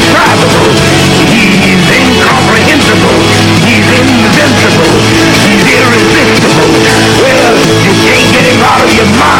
He's 0.00 1.84
incomprehensible. 1.92 3.20
He's 3.68 3.84
invincible. 3.84 4.92
He's 5.44 5.64
irresistible. 5.76 6.72
Well, 7.20 7.54
you 7.84 7.92
can't 8.00 8.28
get 8.32 8.44
him 8.48 8.60
out 8.64 8.80
of 8.80 8.90
your 8.96 9.10
mind. 9.20 9.39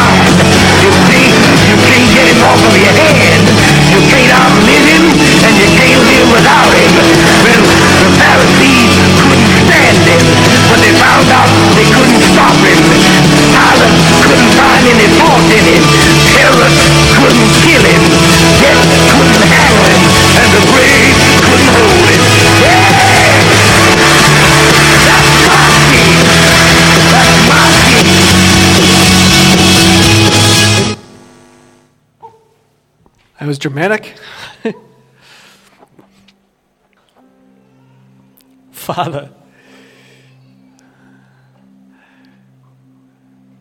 Was 33.51 33.59
dramatic. 33.59 34.15
Father, 38.71 39.29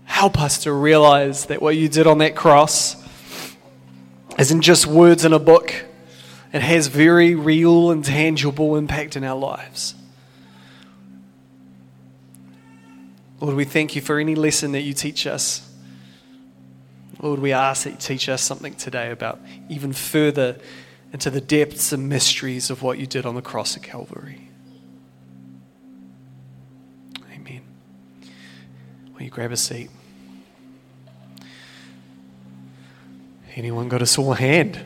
help 0.05 0.41
us 0.41 0.63
to 0.63 0.73
realize 0.73 1.47
that 1.47 1.61
what 1.61 1.77
you 1.77 1.89
did 1.89 2.07
on 2.07 2.19
that 2.19 2.37
cross 2.37 3.05
isn't 4.39 4.61
just 4.61 4.87
words 4.87 5.25
in 5.25 5.33
a 5.33 5.41
book, 5.41 5.75
it 6.53 6.63
has 6.63 6.87
very 6.87 7.35
real 7.35 7.91
and 7.91 8.05
tangible 8.05 8.77
impact 8.77 9.17
in 9.17 9.25
our 9.25 9.37
lives. 9.37 9.97
Lord, 13.41 13.57
we 13.57 13.65
thank 13.65 13.97
you 13.97 14.03
for 14.03 14.21
any 14.21 14.37
lesson 14.37 14.71
that 14.71 14.83
you 14.83 14.93
teach 14.93 15.27
us. 15.27 15.69
Lord, 17.23 17.41
we 17.41 17.53
ask 17.53 17.85
that 17.85 17.91
you 17.91 17.97
teach 17.97 18.29
us 18.29 18.43
something 18.43 18.75
today 18.75 19.11
about 19.11 19.41
even 19.69 19.93
further 19.93 20.59
into 21.13 21.29
the 21.29 21.41
depths 21.41 21.93
and 21.93 22.09
mysteries 22.09 22.71
of 22.71 22.83
what 22.83 22.99
you 22.99 23.07
did 23.07 23.27
on 23.27 23.35
the 23.35 23.43
cross 23.43 23.77
at 23.77 23.83
Calvary. 23.83 24.49
Amen. 27.35 27.63
Will 29.15 29.23
you 29.23 29.31
grab 29.31 29.53
a 29.53 29.57
seat? 29.57 29.91
Anyone 33.55 33.89
got 33.89 34.01
a 34.01 34.07
sore 34.07 34.37
hand? 34.37 34.81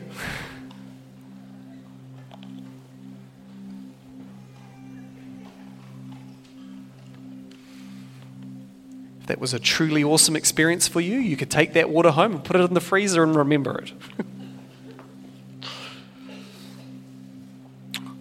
That 9.27 9.39
was 9.39 9.53
a 9.53 9.59
truly 9.59 10.03
awesome 10.03 10.35
experience 10.35 10.87
for 10.87 11.01
you, 11.01 11.17
you 11.17 11.37
could 11.37 11.49
take 11.49 11.73
that 11.73 11.89
water 11.89 12.11
home 12.11 12.33
and 12.33 12.43
put 12.43 12.55
it 12.55 12.61
in 12.61 12.73
the 12.73 12.81
freezer 12.81 13.23
and 13.23 13.35
remember 13.35 13.79
it. 13.79 13.91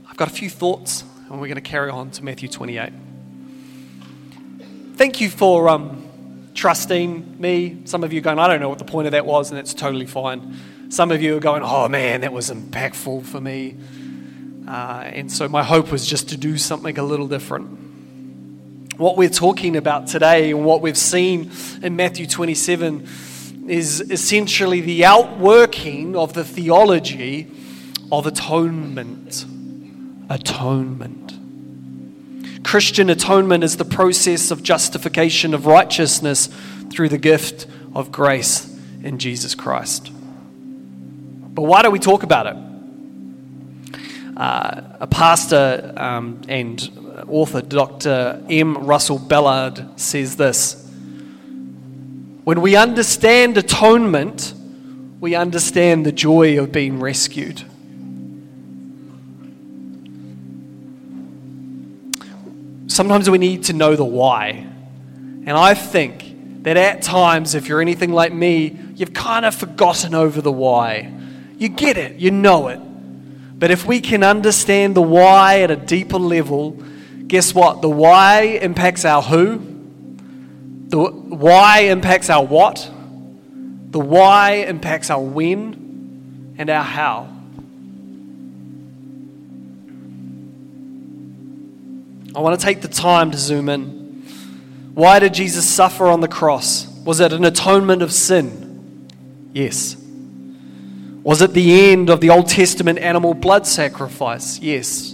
I've 0.08 0.16
got 0.16 0.28
a 0.28 0.32
few 0.32 0.48
thoughts, 0.48 1.04
and 1.28 1.40
we're 1.40 1.48
going 1.48 1.56
to 1.56 1.60
carry 1.60 1.90
on 1.90 2.10
to 2.12 2.24
Matthew 2.24 2.48
28. 2.48 2.92
Thank 4.94 5.20
you 5.20 5.28
for 5.28 5.68
um, 5.68 6.50
trusting 6.54 7.40
me. 7.40 7.78
Some 7.84 8.04
of 8.04 8.12
you 8.12 8.20
going, 8.20 8.38
I 8.38 8.46
don't 8.46 8.60
know 8.60 8.68
what 8.68 8.78
the 8.78 8.84
point 8.84 9.06
of 9.06 9.12
that 9.12 9.26
was, 9.26 9.50
and 9.50 9.58
it's 9.58 9.74
totally 9.74 10.06
fine. 10.06 10.56
Some 10.88 11.10
of 11.10 11.20
you 11.20 11.36
are 11.36 11.40
going, 11.40 11.62
oh 11.64 11.88
man, 11.88 12.20
that 12.20 12.32
was 12.32 12.50
impactful 12.50 13.24
for 13.24 13.40
me. 13.40 13.76
Uh, 14.68 15.02
and 15.06 15.30
so 15.30 15.48
my 15.48 15.62
hope 15.62 15.90
was 15.90 16.06
just 16.06 16.28
to 16.30 16.36
do 16.36 16.56
something 16.56 16.96
a 16.98 17.02
little 17.02 17.26
different. 17.26 17.83
What 18.96 19.16
we're 19.16 19.28
talking 19.28 19.74
about 19.74 20.06
today 20.06 20.52
and 20.52 20.64
what 20.64 20.80
we've 20.80 20.96
seen 20.96 21.50
in 21.82 21.96
Matthew 21.96 22.28
27 22.28 23.08
is 23.66 24.00
essentially 24.00 24.80
the 24.82 25.04
outworking 25.04 26.14
of 26.14 26.32
the 26.32 26.44
theology 26.44 27.50
of 28.12 28.28
atonement. 28.28 29.46
Atonement. 30.30 31.32
Christian 32.64 33.10
atonement 33.10 33.64
is 33.64 33.78
the 33.78 33.84
process 33.84 34.52
of 34.52 34.62
justification 34.62 35.54
of 35.54 35.66
righteousness 35.66 36.48
through 36.92 37.08
the 37.08 37.18
gift 37.18 37.66
of 37.96 38.12
grace 38.12 38.78
in 39.02 39.18
Jesus 39.18 39.56
Christ. 39.56 40.12
But 40.14 41.62
why 41.62 41.82
do 41.82 41.90
we 41.90 41.98
talk 41.98 42.22
about 42.22 42.46
it? 42.46 42.56
Uh, 44.36 44.82
a 45.00 45.06
pastor 45.08 45.92
um, 45.96 46.42
and 46.46 47.03
Uh, 47.14 47.24
author, 47.28 47.62
Dr. 47.62 48.42
M. 48.50 48.86
Russell 48.86 49.18
Ballard, 49.18 50.00
says 50.00 50.36
this 50.36 50.90
When 52.44 52.60
we 52.60 52.76
understand 52.76 53.56
atonement, 53.56 54.54
we 55.20 55.34
understand 55.34 56.04
the 56.04 56.12
joy 56.12 56.58
of 56.58 56.72
being 56.72 57.00
rescued. 57.00 57.62
sometimes 62.94 63.28
we 63.28 63.38
need 63.38 63.64
to 63.64 63.72
know 63.72 63.96
the 63.96 64.04
why. 64.04 64.50
And 65.46 65.50
I 65.50 65.74
think 65.74 66.62
that 66.62 66.76
at 66.76 67.02
times, 67.02 67.54
if 67.54 67.68
you're 67.68 67.80
anything 67.80 68.12
like 68.12 68.32
me, 68.32 68.78
you've 68.94 69.12
kind 69.12 69.44
of 69.44 69.54
forgotten 69.54 70.14
over 70.14 70.40
the 70.40 70.52
why. 70.52 71.12
You 71.58 71.68
get 71.68 71.98
it, 71.98 72.16
you 72.16 72.30
know 72.30 72.68
it. 72.68 72.78
But 73.58 73.70
if 73.70 73.84
we 73.84 74.00
can 74.00 74.22
understand 74.22 74.94
the 74.94 75.02
why 75.02 75.60
at 75.60 75.70
a 75.70 75.76
deeper 75.76 76.18
level, 76.18 76.82
guess 77.26 77.54
what? 77.54 77.82
The 77.82 77.88
why 77.88 78.58
impacts 78.60 79.04
our 79.04 79.22
who, 79.22 79.58
the 80.88 80.98
why 80.98 81.80
impacts 81.80 82.30
our 82.30 82.44
what, 82.44 82.90
the 83.90 84.00
why 84.00 84.64
impacts 84.66 85.10
our 85.10 85.20
when, 85.20 86.54
and 86.58 86.70
our 86.70 86.84
how. 86.84 87.28
I 92.36 92.40
want 92.40 92.58
to 92.58 92.64
take 92.64 92.80
the 92.80 92.88
time 92.88 93.30
to 93.30 93.38
zoom 93.38 93.68
in. 93.68 94.22
Why 94.94 95.18
did 95.18 95.34
Jesus 95.34 95.68
suffer 95.68 96.06
on 96.06 96.20
the 96.20 96.28
cross? 96.28 96.86
Was 97.04 97.20
it 97.20 97.32
an 97.32 97.44
atonement 97.44 98.02
of 98.02 98.12
sin? 98.12 99.08
Yes. 99.52 99.96
Was 101.22 101.42
it 101.42 101.52
the 101.52 101.90
end 101.90 102.10
of 102.10 102.20
the 102.20 102.30
Old 102.30 102.48
Testament 102.48 102.98
animal 102.98 103.34
blood 103.34 103.66
sacrifice? 103.66 104.58
Yes. 104.58 105.13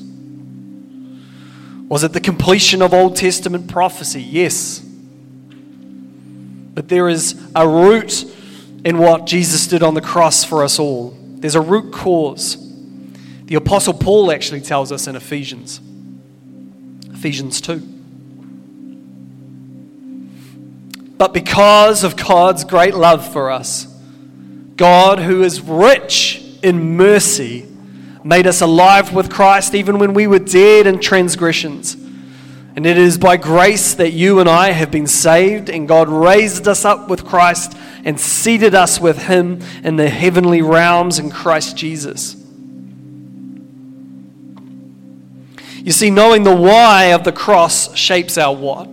Was 1.91 2.05
it 2.05 2.13
the 2.13 2.21
completion 2.21 2.83
of 2.83 2.95
Old 2.95 3.17
Testament 3.17 3.69
prophecy? 3.69 4.23
Yes. 4.23 4.79
But 4.79 6.89
there 6.89 7.09
is 7.09 7.51
a 7.55 7.69
root 7.69 8.25
in 8.85 8.99
what 8.99 9.27
Jesus 9.27 9.67
did 9.67 9.83
on 9.83 9.95
the 9.95 10.01
cross 10.01 10.45
for 10.45 10.63
us 10.63 10.79
all. 10.79 11.17
There's 11.19 11.57
a 11.57 11.61
root 11.61 11.93
cause. 11.93 12.57
The 13.47 13.57
Apostle 13.57 13.95
Paul 13.95 14.31
actually 14.31 14.61
tells 14.61 14.93
us 14.93 15.09
in 15.09 15.17
Ephesians. 15.17 15.81
Ephesians 17.13 17.61
2. 17.61 17.79
But 21.19 21.35
because 21.35 22.05
of 22.05 22.17
God's 22.17 22.63
great 22.63 22.95
love 22.95 23.33
for 23.33 23.51
us, 23.51 23.87
God, 24.77 25.19
who 25.19 25.43
is 25.43 25.61
rich 25.61 26.41
in 26.63 26.97
mercy, 26.97 27.67
made 28.25 28.47
us 28.47 28.61
alive 28.61 29.15
with 29.15 29.31
Christ 29.31 29.75
even 29.75 29.99
when 29.99 30.15
we 30.15 30.27
were 30.27 30.39
dead 30.39 30.87
in 30.87 30.99
transgressions. 30.99 31.97
And 32.77 32.87
it 32.87 32.97
is 32.97 33.19
by 33.19 33.37
grace 33.37 33.95
that 33.95 34.13
you 34.13 34.39
and 34.39 34.49
I 34.49 34.71
have 34.71 34.91
been 34.91 35.07
saved, 35.07 35.69
and 35.69 35.89
God 35.89 36.09
raised 36.09 36.69
us 36.69 36.85
up 36.85 37.09
with 37.09 37.25
Christ 37.25 37.77
and 38.05 38.19
seated 38.19 38.75
us 38.75 39.01
with 39.01 39.25
Him 39.25 39.61
in 39.83 39.97
the 39.97 40.09
heavenly 40.09 40.63
realms 40.63 41.19
in 41.19 41.31
Christ 41.31 41.77
Jesus. 41.77 42.37
You 45.83 45.93
see, 45.93 46.11
knowing 46.11 46.45
the 46.45 46.55
why 46.55 47.07
of 47.07 47.25
the 47.25 47.33
cross 47.33 47.95
shapes 47.97 48.39
our 48.39 48.55
what. 48.55 48.89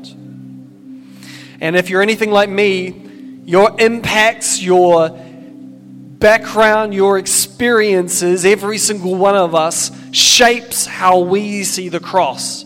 And 1.60 1.76
if 1.76 1.90
you're 1.90 2.02
anything 2.02 2.32
like 2.32 2.50
me, 2.50 3.42
your 3.46 3.76
impacts, 3.80 4.62
your 4.62 5.10
background, 5.10 6.94
your 6.94 7.18
experiences, 7.58 8.46
every 8.46 8.78
single 8.78 9.16
one 9.16 9.36
of 9.36 9.56
us 9.56 9.90
shapes 10.12 10.86
how 10.86 11.18
we 11.18 11.64
see 11.64 11.90
the 11.90 12.00
cross. 12.00 12.64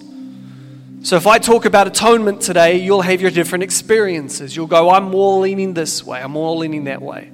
So 1.04 1.16
if 1.16 1.26
I 1.26 1.38
talk 1.38 1.64
about 1.64 1.88
atonement 1.88 2.42
today, 2.42 2.78
you'll 2.78 3.02
have 3.02 3.22
your 3.22 3.32
different 3.32 3.64
experiences. 3.64 4.54
You'll 4.54 4.68
go, 4.68 4.90
I'm 4.90 5.06
more 5.06 5.40
leaning 5.40 5.74
this 5.74 6.04
way, 6.04 6.22
I'm 6.22 6.32
more 6.32 6.58
leaning 6.58 6.84
that 6.86 7.02
way. 7.02 7.32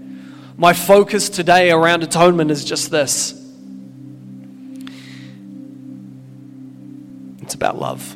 My 0.55 0.73
focus 0.73 1.29
today 1.29 1.71
around 1.71 2.03
atonement 2.03 2.51
is 2.51 2.63
just 2.63 2.91
this 2.91 3.33
It's 7.41 7.55
about 7.55 7.79
love. 7.79 8.15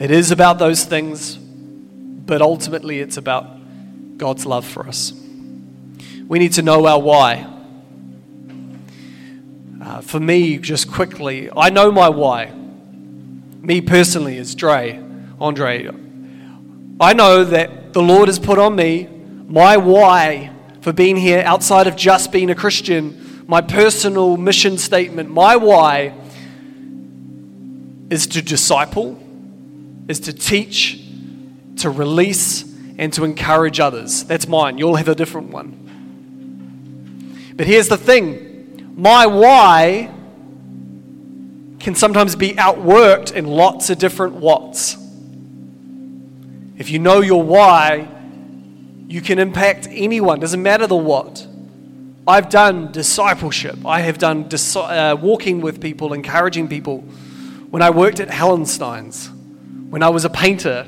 It 0.00 0.10
is 0.10 0.30
about 0.30 0.58
those 0.58 0.86
things, 0.86 1.36
but 1.36 2.40
ultimately 2.40 3.00
it's 3.00 3.18
about 3.18 4.16
God's 4.16 4.46
love 4.46 4.64
for 4.64 4.86
us. 4.86 5.19
We 6.30 6.38
need 6.38 6.52
to 6.52 6.62
know 6.62 6.86
our 6.86 7.00
why. 7.00 7.44
Uh, 9.82 10.00
for 10.00 10.20
me, 10.20 10.58
just 10.58 10.88
quickly, 10.88 11.50
I 11.56 11.70
know 11.70 11.90
my 11.90 12.08
why. 12.08 12.52
Me 12.52 13.80
personally, 13.80 14.36
is 14.36 14.54
Dre, 14.54 15.02
Andre. 15.40 15.90
I 17.00 17.14
know 17.14 17.42
that 17.42 17.92
the 17.94 18.00
Lord 18.00 18.28
has 18.28 18.38
put 18.38 18.60
on 18.60 18.76
me 18.76 19.08
my 19.48 19.76
why 19.76 20.52
for 20.82 20.92
being 20.92 21.16
here 21.16 21.42
outside 21.44 21.88
of 21.88 21.96
just 21.96 22.30
being 22.30 22.48
a 22.48 22.54
Christian, 22.54 23.44
my 23.48 23.60
personal 23.60 24.36
mission 24.36 24.78
statement, 24.78 25.30
my 25.30 25.56
why 25.56 26.14
is 28.08 28.28
to 28.28 28.40
disciple, 28.40 29.20
is 30.06 30.20
to 30.20 30.32
teach, 30.32 31.04
to 31.78 31.90
release, 31.90 32.72
and 32.98 33.12
to 33.14 33.24
encourage 33.24 33.80
others. 33.80 34.22
That's 34.22 34.46
mine. 34.46 34.78
You'll 34.78 34.94
have 34.94 35.08
a 35.08 35.16
different 35.16 35.48
one. 35.48 35.89
But 37.60 37.66
here's 37.66 37.88
the 37.88 37.98
thing 37.98 38.94
my 38.96 39.26
why 39.26 40.10
can 41.78 41.94
sometimes 41.94 42.34
be 42.34 42.54
outworked 42.54 43.34
in 43.34 43.46
lots 43.46 43.90
of 43.90 43.98
different 43.98 44.36
whats. 44.36 44.96
If 46.78 46.88
you 46.88 46.98
know 46.98 47.20
your 47.20 47.42
why, 47.42 48.08
you 49.08 49.20
can 49.20 49.38
impact 49.38 49.86
anyone, 49.90 50.40
doesn't 50.40 50.62
matter 50.62 50.86
the 50.86 50.96
what. 50.96 51.46
I've 52.26 52.48
done 52.48 52.92
discipleship. 52.92 53.84
I 53.84 54.00
have 54.00 54.16
done 54.16 54.48
dis- 54.48 54.74
uh, 54.74 55.14
walking 55.20 55.60
with 55.60 55.82
people, 55.82 56.14
encouraging 56.14 56.66
people 56.66 57.02
when 57.68 57.82
I 57.82 57.90
worked 57.90 58.20
at 58.20 58.30
Hallenstein's, 58.30 59.28
when 59.90 60.02
I 60.02 60.08
was 60.08 60.24
a 60.24 60.30
painter, 60.30 60.86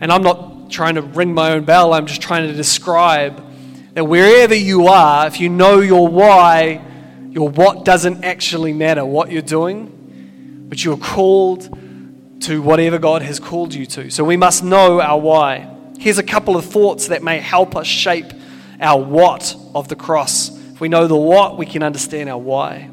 and 0.00 0.10
I'm 0.10 0.24
not 0.24 0.72
trying 0.72 0.96
to 0.96 1.02
ring 1.02 1.32
my 1.32 1.52
own 1.52 1.62
bell, 1.62 1.94
I'm 1.94 2.06
just 2.06 2.22
trying 2.22 2.48
to 2.48 2.54
describe 2.54 3.43
that 3.94 4.04
wherever 4.04 4.54
you 4.54 4.88
are, 4.88 5.26
if 5.26 5.40
you 5.40 5.48
know 5.48 5.80
your 5.80 6.08
why, 6.08 6.84
your 7.30 7.48
what 7.48 7.84
doesn't 7.84 8.24
actually 8.24 8.72
matter 8.72 9.04
what 9.04 9.30
you're 9.30 9.42
doing, 9.42 10.66
but 10.68 10.84
you're 10.84 10.96
called 10.96 11.62
to 12.42 12.60
whatever 12.60 12.98
God 12.98 13.22
has 13.22 13.40
called 13.40 13.72
you 13.72 13.86
to. 13.86 14.10
So 14.10 14.24
we 14.24 14.36
must 14.36 14.62
know 14.64 15.00
our 15.00 15.18
why. 15.18 15.70
Here's 15.98 16.18
a 16.18 16.24
couple 16.24 16.56
of 16.56 16.64
thoughts 16.64 17.08
that 17.08 17.22
may 17.22 17.38
help 17.38 17.76
us 17.76 17.86
shape 17.86 18.26
our 18.80 19.00
what 19.00 19.56
of 19.74 19.88
the 19.88 19.96
cross. 19.96 20.50
If 20.72 20.80
we 20.80 20.88
know 20.88 21.06
the 21.06 21.16
what, 21.16 21.56
we 21.56 21.64
can 21.64 21.82
understand 21.82 22.28
our 22.28 22.38
why. 22.38 22.90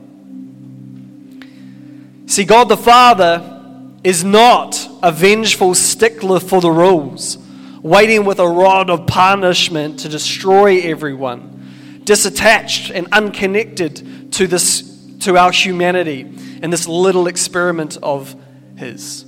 See, 2.27 2.45
God 2.45 2.69
the 2.69 2.77
Father 2.77 3.59
is 4.03 4.23
not 4.23 4.87
a 5.03 5.11
vengeful 5.11 5.73
stickler 5.75 6.39
for 6.39 6.61
the 6.61 6.71
rules. 6.71 7.37
Waiting 7.82 8.26
with 8.26 8.39
a 8.39 8.48
rod 8.48 8.89
of 8.89 9.08
punishment 9.08 10.00
to 10.00 10.10
destroy 10.10 10.82
everyone, 10.82 12.02
disattached 12.04 12.91
and 12.94 13.08
unconnected 13.12 14.32
to, 14.34 14.48
this, 14.48 14.82
to 15.22 15.38
our 15.38 15.52
humanity 15.52 16.22
in 16.62 16.70
this 16.70 16.88
little 16.88 17.28
experiment 17.28 17.98
of 18.04 18.36
His. 18.78 19.26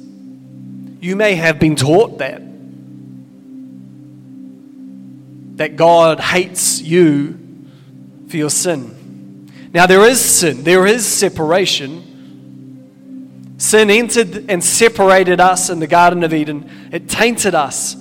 You 0.99 1.15
may 1.15 1.35
have 1.35 1.59
been 1.59 1.75
taught 1.75 2.19
that. 2.19 2.41
That 5.57 5.75
God 5.75 6.19
hates 6.19 6.81
you 6.81 7.39
for 8.27 8.37
your 8.37 8.49
sin. 8.49 9.51
Now, 9.73 9.85
there 9.87 10.01
is 10.07 10.21
sin, 10.21 10.63
there 10.63 10.85
is 10.85 11.05
separation. 11.05 12.11
Sin 13.57 13.89
entered 13.89 14.49
and 14.49 14.63
separated 14.63 15.39
us 15.39 15.69
in 15.69 15.79
the 15.79 15.87
Garden 15.87 16.23
of 16.23 16.33
Eden, 16.33 16.89
it 16.91 17.09
tainted 17.09 17.55
us. 17.55 17.95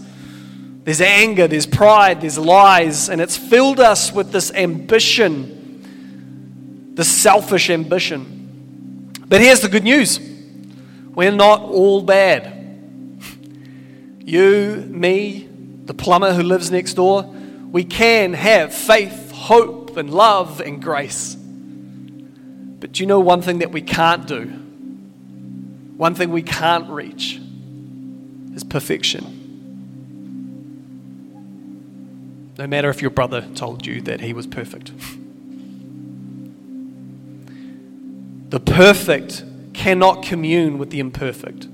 There's 0.85 1.01
anger, 1.01 1.47
there's 1.47 1.67
pride, 1.67 2.21
there's 2.23 2.39
lies, 2.39 3.09
and 3.09 3.21
it's 3.21 3.37
filled 3.37 3.79
us 3.79 4.13
with 4.13 4.33
this 4.33 4.53
ambition, 4.53 5.35
this 6.95 7.09
selfish 7.09 7.71
ambition. 7.71 9.13
But 9.29 9.41
here's 9.41 9.61
the 9.61 9.69
good 9.69 9.85
news 9.85 10.19
we're 11.15 11.31
not 11.31 11.61
all 11.63 12.03
bad. 12.03 12.59
You, 14.25 14.87
me, 14.89 15.49
the 15.85 15.95
plumber 15.95 16.33
who 16.33 16.43
lives 16.43 16.71
next 16.71 16.95
door, 16.95 17.23
we 17.71 17.85
can 17.85 18.35
have 18.35 18.75
faith, 18.75 19.31
hope, 19.31 19.97
and 19.97 20.11
love 20.11 20.61
and 20.61 20.83
grace. 20.83 21.35
But 21.35 22.93
do 22.93 23.03
you 23.03 23.07
know 23.07 23.21
one 23.21 23.43
thing 23.43 23.59
that 23.59 23.71
we 23.71 23.83
can't 23.83 24.27
do? 24.27 24.47
One 25.97 26.15
thing 26.15 26.31
we 26.31 26.43
can't 26.43 26.91
reach 26.91 27.41
is 28.55 28.65
perfection. 28.65 29.42
No 32.59 32.67
matter 32.67 32.91
if 32.91 33.01
your 33.01 33.11
brother 33.11 33.49
told 33.55 33.87
you 33.87 34.01
that 34.03 34.21
he 34.21 34.33
was 34.33 34.47
perfect. 34.47 34.93
The 38.51 38.61
perfect 38.61 39.45
cannot 39.73 40.23
commune 40.23 40.77
with 40.79 40.91
the 40.91 41.01
imperfect, 41.01 41.67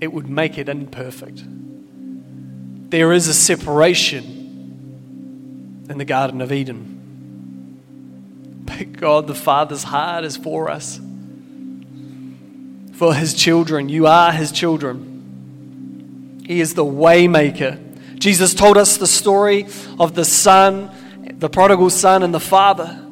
it 0.00 0.12
would 0.12 0.28
make 0.28 0.58
it 0.58 0.68
imperfect. 0.68 1.42
There 2.90 3.12
is 3.12 3.26
a 3.26 3.34
separation 3.34 4.42
in 5.88 5.98
the 5.98 6.04
Garden 6.04 6.40
of 6.40 6.52
Eden. 6.52 6.92
But 8.64 8.92
God 8.92 9.26
the 9.26 9.34
Father's 9.34 9.82
heart 9.84 10.24
is 10.24 10.36
for 10.36 10.70
us, 10.70 11.00
for 12.92 13.14
His 13.14 13.34
children. 13.34 13.88
You 13.88 14.06
are 14.06 14.30
His 14.32 14.52
children. 14.52 16.42
He 16.46 16.60
is 16.60 16.74
the 16.74 16.84
waymaker. 16.84 17.80
Jesus 18.22 18.54
told 18.54 18.78
us 18.78 18.98
the 18.98 19.06
story 19.08 19.66
of 19.98 20.14
the 20.14 20.24
son, 20.24 20.92
the 21.40 21.48
prodigal 21.50 21.90
son, 21.90 22.22
and 22.22 22.32
the 22.32 22.38
father. 22.38 23.04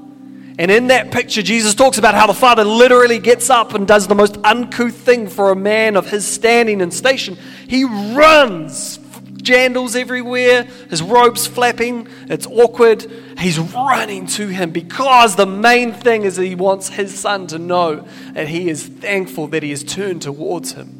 And 0.56 0.70
in 0.70 0.86
that 0.86 1.10
picture, 1.10 1.42
Jesus 1.42 1.74
talks 1.74 1.98
about 1.98 2.14
how 2.14 2.28
the 2.28 2.34
father 2.34 2.62
literally 2.62 3.18
gets 3.18 3.50
up 3.50 3.74
and 3.74 3.88
does 3.88 4.06
the 4.06 4.14
most 4.14 4.38
uncouth 4.44 4.94
thing 4.94 5.26
for 5.26 5.50
a 5.50 5.56
man 5.56 5.96
of 5.96 6.08
his 6.08 6.24
standing 6.24 6.80
and 6.80 6.94
station. 6.94 7.36
He 7.66 7.82
runs, 7.82 8.98
jandals 8.98 9.96
everywhere, 9.96 10.62
his 10.90 11.02
robe's 11.02 11.44
flapping, 11.44 12.06
it's 12.28 12.46
awkward. 12.46 13.10
He's 13.36 13.58
running 13.58 14.28
to 14.28 14.46
him 14.46 14.70
because 14.70 15.34
the 15.34 15.44
main 15.44 15.92
thing 15.92 16.22
is 16.22 16.36
he 16.36 16.54
wants 16.54 16.88
his 16.88 17.18
son 17.18 17.48
to 17.48 17.58
know 17.58 18.06
that 18.34 18.46
he 18.46 18.68
is 18.68 18.86
thankful 18.86 19.48
that 19.48 19.64
he 19.64 19.70
has 19.70 19.82
turned 19.82 20.22
towards 20.22 20.74
him. 20.74 20.98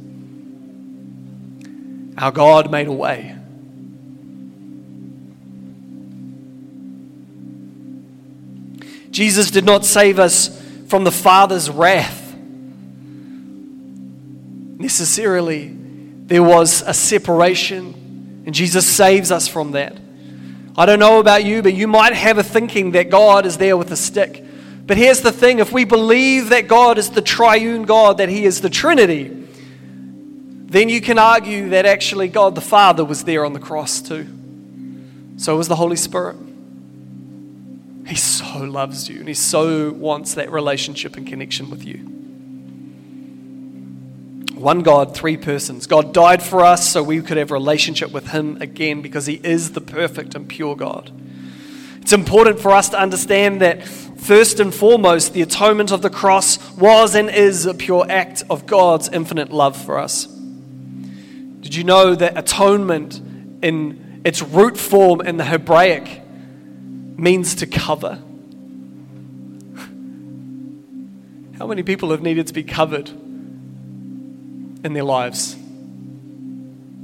Our 2.19 2.33
God 2.33 2.73
made 2.73 2.89
a 2.89 2.93
way. 2.93 3.37
Jesus 9.11 9.51
did 9.51 9.65
not 9.65 9.85
save 9.85 10.19
us 10.19 10.61
from 10.87 11.05
the 11.05 11.13
Father's 11.13 11.69
wrath. 11.69 12.35
Necessarily, 14.79 15.69
there 15.73 16.43
was 16.43 16.83
a 16.83 16.95
separation, 16.95 18.43
and 18.47 18.55
Jesus 18.55 18.87
saves 18.87 19.31
us 19.31 19.49
from 19.49 19.73
that. 19.73 19.97
I 20.77 20.87
don't 20.87 21.01
know 21.01 21.19
about 21.19 21.45
you, 21.45 21.63
but 21.63 21.75
you 21.75 21.89
might 21.89 22.13
have 22.13 22.39
a 22.39 22.43
thinking 22.43 22.93
that 22.93 23.11
God 23.11 23.45
is 23.47 23.59
there 23.59 23.77
with 23.77 23.91
a 23.91 23.97
stick. 23.97 24.45
But 24.87 24.97
here's 24.97 25.21
the 25.21 25.33
thing 25.33 25.59
if 25.59 25.73
we 25.73 25.85
believe 25.85 26.49
that 26.49 26.67
God 26.67 26.99
is 26.99 27.11
the 27.11 27.23
triune 27.23 27.83
God, 27.83 28.19
that 28.19 28.29
He 28.29 28.45
is 28.45 28.61
the 28.61 28.71
Trinity, 28.71 29.29
then 30.71 30.89
you 30.89 31.01
can 31.01 31.19
argue 31.19 31.71
that 31.71 31.85
actually 31.85 32.29
God 32.29 32.55
the 32.55 32.61
Father 32.61 33.05
was 33.05 33.25
there 33.25 33.45
on 33.45 33.53
the 33.53 33.61
cross 33.61 34.01
too. 34.01 34.27
So 35.37 35.57
was 35.57 35.69
the 35.69 35.77
Holy 35.77 35.97
Spirit. 35.97 36.37
He 38.11 38.17
so 38.17 38.59
loves 38.59 39.09
you 39.09 39.21
and 39.21 39.29
He 39.29 39.35
so 39.35 39.93
wants 39.93 40.35
that 40.35 40.51
relationship 40.51 41.17
and 41.17 41.25
connection 41.25 41.71
with 41.71 41.85
you. 41.85 41.99
One 44.61 44.83
God, 44.83 45.15
three 45.15 45.37
persons. 45.37 45.87
God 45.87 46.13
died 46.13 46.43
for 46.43 46.65
us 46.65 46.91
so 46.91 47.05
we 47.05 47.23
could 47.23 47.37
have 47.37 47.53
a 47.53 47.55
relationship 47.55 48.11
with 48.11 48.27
Him 48.31 48.61
again 48.61 49.01
because 49.01 49.27
He 49.27 49.41
is 49.45 49.73
the 49.73 49.81
perfect 49.81 50.35
and 50.35 50.49
pure 50.49 50.75
God. 50.75 51.13
It's 52.03 52.13
important 52.13 52.59
for 52.59 52.73
us 52.73 52.89
to 52.89 52.99
understand 52.99 53.61
that, 53.61 53.87
first 53.87 54.59
and 54.59 54.75
foremost, 54.75 55.33
the 55.33 55.43
atonement 55.43 55.93
of 55.93 56.03
the 56.03 56.11
cross 56.11 56.59
was 56.73 57.15
and 57.15 57.31
is 57.31 57.65
a 57.65 57.75
pure 57.75 58.05
act 58.11 58.43
of 58.51 58.67
God's 58.67 59.09
infinite 59.09 59.53
love 59.53 59.77
for 59.77 60.01
us. 60.01 60.27
Did 60.27 61.77
you 61.77 61.85
know 61.85 62.17
that 62.17 62.37
atonement, 62.37 63.21
in 63.63 64.23
its 64.25 64.43
root 64.43 64.77
form 64.77 65.21
in 65.21 65.37
the 65.37 65.45
Hebraic, 65.45 66.23
means 67.21 67.55
to 67.57 67.67
cover. 67.67 68.19
How 71.59 71.67
many 71.67 71.83
people 71.83 72.11
have 72.13 72.23
needed 72.23 72.47
to 72.47 72.55
be 72.55 72.63
covered 72.65 73.11
in 73.11 74.95
their 74.95 75.05
lives? 75.05 75.55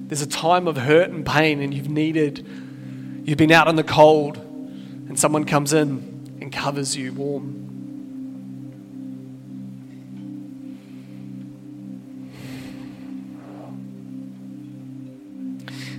There's 0.08 0.22
a 0.22 0.26
time 0.26 0.66
of 0.68 0.78
hurt 0.78 1.10
and 1.10 1.26
pain, 1.26 1.60
and 1.60 1.74
you've 1.74 1.90
needed, 1.90 2.46
you've 3.24 3.36
been 3.36 3.52
out 3.52 3.68
in 3.68 3.76
the 3.76 3.84
cold, 3.84 4.38
and 4.38 5.18
someone 5.18 5.44
comes 5.44 5.74
in 5.74 6.38
and 6.40 6.50
covers 6.50 6.96
you 6.96 7.12
warm. 7.12 7.64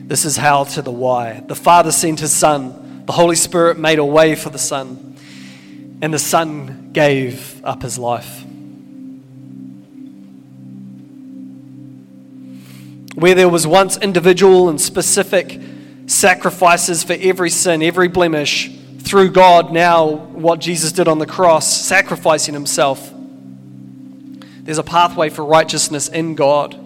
This 0.08 0.26
is 0.26 0.38
how 0.38 0.64
to 0.64 0.82
the 0.82 0.92
why. 0.92 1.44
The 1.48 1.56
Father 1.56 1.92
sent 1.92 2.22
His 2.22 2.32
Son 2.32 2.87
the 3.08 3.14
Holy 3.14 3.38
Spirit 3.38 3.80
made 3.80 4.00
a 4.00 4.06
way 4.06 4.36
for 4.36 4.50
the 4.50 4.60
Son, 4.60 5.16
and 6.02 6.14
the 6.14 6.20
Son 6.20 6.90
gave 6.92 7.64
up 7.64 7.82
his 7.82 7.98
life. 7.98 8.44
Where 13.16 13.34
there 13.34 13.48
was 13.48 13.66
once 13.66 13.98
individual 13.98 14.68
and 14.68 14.80
specific 14.80 15.60
sacrifices 16.08 17.06
for 17.06 17.14
every 17.14 17.50
sin, 17.50 17.82
every 17.82 18.10
blemish, 18.10 18.70
through 19.00 19.32
God, 19.32 19.72
now 19.72 20.10
what 20.10 20.60
Jesus 20.60 20.92
did 20.92 21.08
on 21.08 21.18
the 21.18 21.26
cross, 21.26 21.66
sacrificing 21.66 22.54
himself, 22.54 23.10
there's 24.64 24.80
a 24.80 24.84
pathway 24.84 25.30
for 25.30 25.46
righteousness 25.46 26.10
in 26.10 26.36
God 26.36 26.78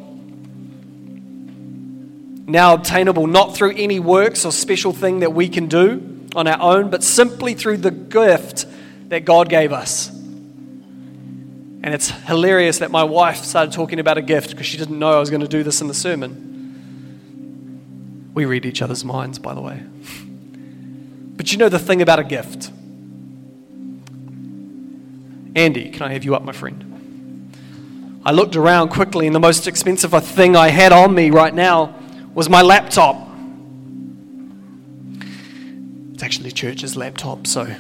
now 2.51 2.73
obtainable 2.73 3.27
not 3.27 3.55
through 3.55 3.75
any 3.75 3.99
works 3.99 4.45
or 4.45 4.51
special 4.51 4.93
thing 4.93 5.19
that 5.19 5.33
we 5.33 5.49
can 5.49 5.67
do 5.67 6.27
on 6.35 6.47
our 6.47 6.61
own, 6.61 6.89
but 6.89 7.03
simply 7.03 7.53
through 7.53 7.77
the 7.77 7.91
gift 7.91 8.65
that 9.09 9.25
God 9.25 9.49
gave 9.49 9.73
us. 9.73 10.09
And 11.83 11.93
it's 11.95 12.09
hilarious 12.09 12.79
that 12.79 12.91
my 12.91 13.03
wife 13.03 13.37
started 13.37 13.73
talking 13.73 13.99
about 13.99 14.17
a 14.17 14.21
gift 14.21 14.51
because 14.51 14.65
she 14.65 14.77
didn't 14.77 14.99
know 14.99 15.17
I 15.17 15.19
was 15.19 15.29
going 15.29 15.41
to 15.41 15.47
do 15.47 15.63
this 15.63 15.81
in 15.81 15.87
the 15.87 15.93
sermon. 15.93 16.49
We 18.33 18.45
read 18.45 18.65
each 18.65 18.81
other's 18.81 19.03
minds, 19.03 19.39
by 19.39 19.53
the 19.53 19.61
way. 19.61 19.83
But 21.35 21.51
you 21.51 21.57
know 21.57 21.69
the 21.69 21.79
thing 21.79 22.01
about 22.01 22.19
a 22.19 22.23
gift. 22.23 22.71
Andy, 25.55 25.89
can 25.89 26.03
I 26.03 26.13
have 26.13 26.23
you 26.23 26.35
up, 26.35 26.43
my 26.43 26.53
friend? 26.53 26.87
I 28.23 28.31
looked 28.31 28.55
around 28.55 28.89
quickly, 28.89 29.25
and 29.25 29.35
the 29.35 29.39
most 29.39 29.67
expensive 29.67 30.11
thing 30.23 30.55
I 30.55 30.69
had 30.69 30.93
on 30.93 31.13
me 31.15 31.31
right 31.31 31.53
now 31.53 31.95
was 32.33 32.49
my 32.49 32.61
laptop. 32.61 33.27
It's 36.13 36.23
actually 36.23 36.51
church's 36.51 36.95
laptop, 36.95 37.47
so 37.47 37.73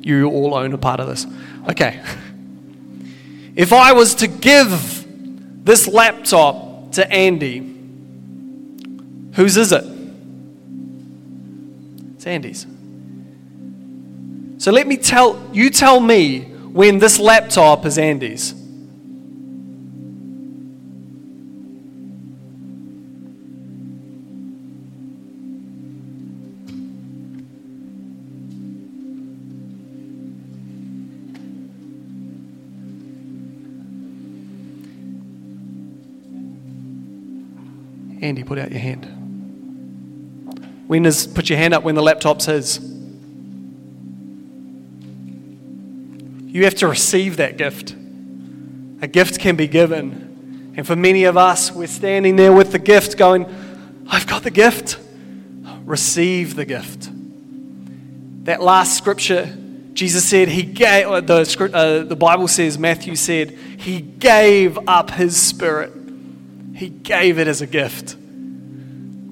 you 0.00 0.28
all 0.28 0.54
own 0.54 0.72
a 0.72 0.78
part 0.78 1.00
of 1.00 1.08
this. 1.08 1.26
Okay. 1.68 2.00
If 3.56 3.72
I 3.72 3.92
was 3.92 4.14
to 4.14 4.28
give 4.28 5.64
this 5.64 5.88
laptop 5.88 6.92
to 6.92 7.10
Andy, 7.10 7.58
whose 9.34 9.56
is 9.56 9.72
it? 9.72 9.84
It's 12.14 12.26
Andy's. 12.26 12.66
So 14.58 14.70
let 14.70 14.86
me 14.86 14.96
tell 14.96 15.42
you 15.52 15.70
tell 15.70 16.00
me 16.00 16.40
when 16.40 16.98
this 16.98 17.18
laptop 17.18 17.84
is 17.84 17.98
Andy's. 17.98 18.54
Andy, 38.30 38.44
put 38.44 38.58
out 38.60 38.70
your 38.70 38.78
hand. 38.78 39.06
When 40.86 41.04
is, 41.04 41.26
put 41.26 41.50
your 41.50 41.58
hand 41.58 41.74
up 41.74 41.82
when 41.82 41.96
the 41.96 42.02
laptop's 42.02 42.44
his. 42.44 42.78
You 46.46 46.62
have 46.62 46.76
to 46.76 46.86
receive 46.86 47.38
that 47.38 47.56
gift. 47.56 47.90
A 49.02 49.08
gift 49.08 49.40
can 49.40 49.56
be 49.56 49.66
given. 49.66 50.72
And 50.76 50.86
for 50.86 50.94
many 50.94 51.24
of 51.24 51.36
us, 51.36 51.72
we're 51.72 51.88
standing 51.88 52.36
there 52.36 52.52
with 52.52 52.70
the 52.70 52.78
gift 52.78 53.16
going, 53.16 53.46
I've 54.08 54.28
got 54.28 54.44
the 54.44 54.52
gift. 54.52 54.96
Receive 55.84 56.54
the 56.54 56.64
gift. 56.64 57.10
That 58.44 58.62
last 58.62 58.96
scripture, 58.96 59.52
Jesus 59.92 60.24
said, 60.24 60.46
He 60.46 60.62
gave, 60.62 61.08
uh, 61.08 61.20
the, 61.20 61.70
uh, 61.74 62.04
the 62.04 62.14
Bible 62.14 62.46
says, 62.46 62.78
Matthew 62.78 63.16
said, 63.16 63.50
He 63.50 64.00
gave 64.00 64.78
up 64.86 65.10
His 65.10 65.36
Spirit. 65.36 65.94
He 66.76 66.88
gave 66.88 67.40
it 67.40 67.48
as 67.48 67.60
a 67.60 67.66
gift. 67.66 68.16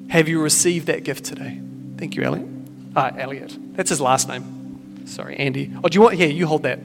Have 0.08 0.28
you 0.28 0.40
received 0.40 0.86
that 0.86 1.04
gift 1.04 1.24
today? 1.24 1.60
Thank 1.96 2.16
you, 2.16 2.22
Elliot. 2.22 2.46
Ah, 2.96 3.12
Elliot. 3.16 3.56
That's 3.74 3.90
his 3.90 4.00
last 4.00 4.28
name. 4.28 5.06
Sorry, 5.06 5.36
Andy. 5.36 5.72
Oh, 5.84 5.88
do 5.88 5.96
you 5.96 6.02
want? 6.02 6.14
Here, 6.14 6.28
you 6.28 6.46
hold 6.46 6.62
that. 6.64 6.80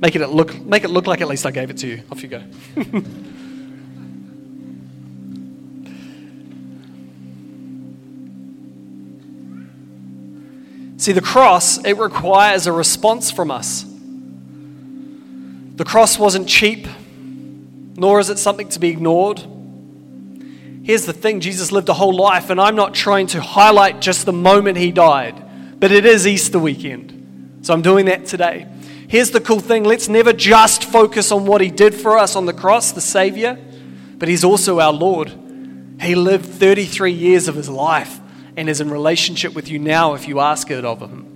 Make 0.00 0.16
it 0.16 0.26
look, 0.28 0.58
make 0.60 0.84
it 0.84 0.88
look 0.88 1.06
like 1.06 1.20
at 1.20 1.28
least 1.28 1.44
I 1.46 1.50
gave 1.50 1.70
it 1.70 1.78
to 1.78 1.86
you. 1.86 2.02
Off 2.10 2.22
you 2.22 2.28
go. 2.28 2.42
See, 10.96 11.12
the 11.12 11.22
cross, 11.22 11.82
it 11.82 11.94
requires 11.94 12.66
a 12.66 12.72
response 12.72 13.30
from 13.30 13.50
us. 13.50 13.86
The 15.76 15.84
cross 15.84 16.18
wasn't 16.18 16.46
cheap, 16.46 16.86
nor 17.96 18.20
is 18.20 18.28
it 18.28 18.38
something 18.38 18.68
to 18.68 18.78
be 18.78 18.90
ignored. 18.90 19.42
Here's 20.82 21.04
the 21.04 21.12
thing 21.12 21.40
Jesus 21.40 21.72
lived 21.72 21.88
a 21.88 21.94
whole 21.94 22.14
life, 22.14 22.50
and 22.50 22.60
I'm 22.60 22.74
not 22.74 22.94
trying 22.94 23.26
to 23.28 23.40
highlight 23.40 24.00
just 24.00 24.24
the 24.24 24.32
moment 24.32 24.78
he 24.78 24.90
died, 24.90 25.78
but 25.78 25.92
it 25.92 26.06
is 26.06 26.26
Easter 26.26 26.58
weekend. 26.58 27.60
So 27.62 27.74
I'm 27.74 27.82
doing 27.82 28.06
that 28.06 28.26
today. 28.26 28.66
Here's 29.06 29.30
the 29.30 29.40
cool 29.40 29.60
thing 29.60 29.84
let's 29.84 30.08
never 30.08 30.32
just 30.32 30.84
focus 30.84 31.32
on 31.32 31.44
what 31.44 31.60
he 31.60 31.68
did 31.70 31.94
for 31.94 32.16
us 32.16 32.36
on 32.36 32.46
the 32.46 32.52
cross, 32.52 32.92
the 32.92 33.00
Savior, 33.00 33.58
but 34.16 34.28
he's 34.28 34.44
also 34.44 34.80
our 34.80 34.92
Lord. 34.92 35.28
He 36.00 36.14
lived 36.14 36.46
33 36.46 37.12
years 37.12 37.48
of 37.48 37.54
his 37.56 37.68
life 37.68 38.18
and 38.56 38.68
is 38.68 38.80
in 38.80 38.90
relationship 38.90 39.54
with 39.54 39.68
you 39.68 39.78
now 39.78 40.14
if 40.14 40.26
you 40.26 40.40
ask 40.40 40.70
it 40.70 40.84
of 40.84 41.00
him. 41.00 41.26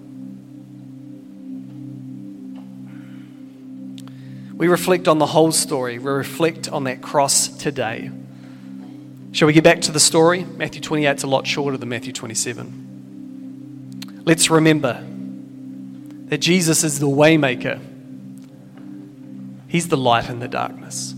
We 4.57 4.69
reflect 4.69 5.09
on 5.09 5.19
the 5.19 5.27
whole 5.27 5.53
story. 5.53 5.99
We 5.99 6.11
reflect 6.11 6.69
on 6.69 6.85
that 6.85 7.03
cross 7.03 7.49
today. 7.49 8.11
Shall 9.35 9.47
we 9.47 9.53
get 9.53 9.65
back 9.65 9.81
to 9.81 9.91
the 9.91 9.99
story? 9.99 10.45
Matthew 10.45 10.81
28 10.81 11.17
is 11.17 11.25
a 11.25 11.27
lot 11.27 11.45
shorter 11.45 11.77
than 11.77 11.89
Matthew 11.89 12.13
27. 12.13 14.23
Let's 14.25 14.49
remember 14.49 15.05
that 16.27 16.39
Jesus 16.39 16.85
is 16.85 17.01
the 17.01 17.09
waymaker. 17.09 17.81
He's 19.67 19.89
the 19.89 19.97
light 19.97 20.31
in 20.31 20.39
the 20.39 20.47
darkness. 20.47 21.17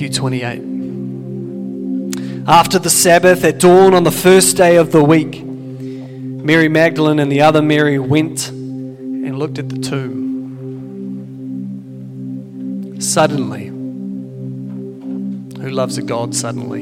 Matthew 0.00 0.16
28. 0.16 0.62
After 2.48 2.78
the 2.78 2.88
Sabbath, 2.88 3.44
at 3.44 3.58
dawn 3.58 3.92
on 3.92 4.02
the 4.02 4.10
first 4.10 4.56
day 4.56 4.76
of 4.76 4.92
the 4.92 5.04
week, 5.04 5.44
Mary 5.44 6.70
Magdalene 6.70 7.18
and 7.18 7.30
the 7.30 7.42
other 7.42 7.60
Mary 7.60 7.98
went 7.98 8.48
and 8.48 9.38
looked 9.38 9.58
at 9.58 9.68
the 9.68 9.76
tomb. 9.76 10.16
Suddenly, 12.98 13.66
who 15.62 15.68
loves 15.68 15.98
a 15.98 16.02
God 16.02 16.34
suddenly? 16.34 16.80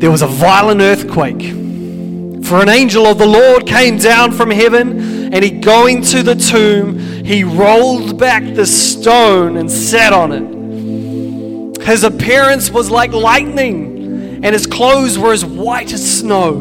There 0.00 0.10
was 0.10 0.20
a 0.20 0.26
violent 0.26 0.82
earthquake. 0.82 1.40
For 2.44 2.60
an 2.60 2.68
angel 2.68 3.06
of 3.06 3.16
the 3.16 3.26
Lord 3.26 3.66
came 3.66 3.96
down 3.96 4.32
from 4.32 4.50
heaven, 4.50 5.32
and 5.32 5.42
he 5.42 5.50
going 5.50 6.02
to 6.02 6.22
the 6.22 6.34
tomb, 6.34 6.98
he 7.24 7.42
rolled 7.42 8.18
back 8.18 8.42
the 8.54 8.66
stone 8.66 9.56
and 9.56 9.70
sat 9.70 10.12
on 10.12 10.32
it. 10.32 10.57
His 11.88 12.04
appearance 12.04 12.70
was 12.70 12.90
like 12.90 13.12
lightning, 13.12 14.44
and 14.44 14.52
his 14.52 14.66
clothes 14.66 15.18
were 15.18 15.32
as 15.32 15.42
white 15.42 15.90
as 15.94 16.18
snow. 16.18 16.52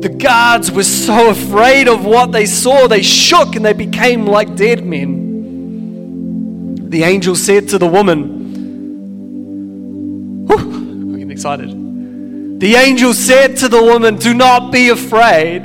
The 0.00 0.08
guards 0.08 0.70
were 0.70 0.84
so 0.84 1.30
afraid 1.30 1.88
of 1.88 2.04
what 2.04 2.30
they 2.30 2.46
saw, 2.46 2.86
they 2.86 3.02
shook 3.02 3.56
and 3.56 3.64
they 3.64 3.72
became 3.72 4.24
like 4.24 4.54
dead 4.54 4.86
men. 4.86 6.88
The 6.88 7.02
angel 7.02 7.34
said 7.34 7.68
to 7.70 7.78
the 7.78 7.88
woman, 7.88 8.22
I'm 10.48 11.12
getting 11.14 11.32
excited. 11.32 12.60
The 12.60 12.76
angel 12.76 13.14
said 13.14 13.56
to 13.56 13.68
the 13.68 13.82
woman, 13.82 14.18
Do 14.18 14.34
not 14.34 14.70
be 14.70 14.90
afraid, 14.90 15.64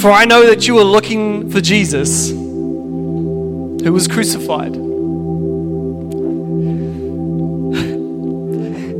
for 0.00 0.12
I 0.12 0.24
know 0.24 0.46
that 0.46 0.68
you 0.68 0.78
are 0.78 0.84
looking 0.84 1.50
for 1.50 1.60
Jesus 1.60 2.30
who 2.30 3.92
was 3.92 4.06
crucified. 4.06 4.85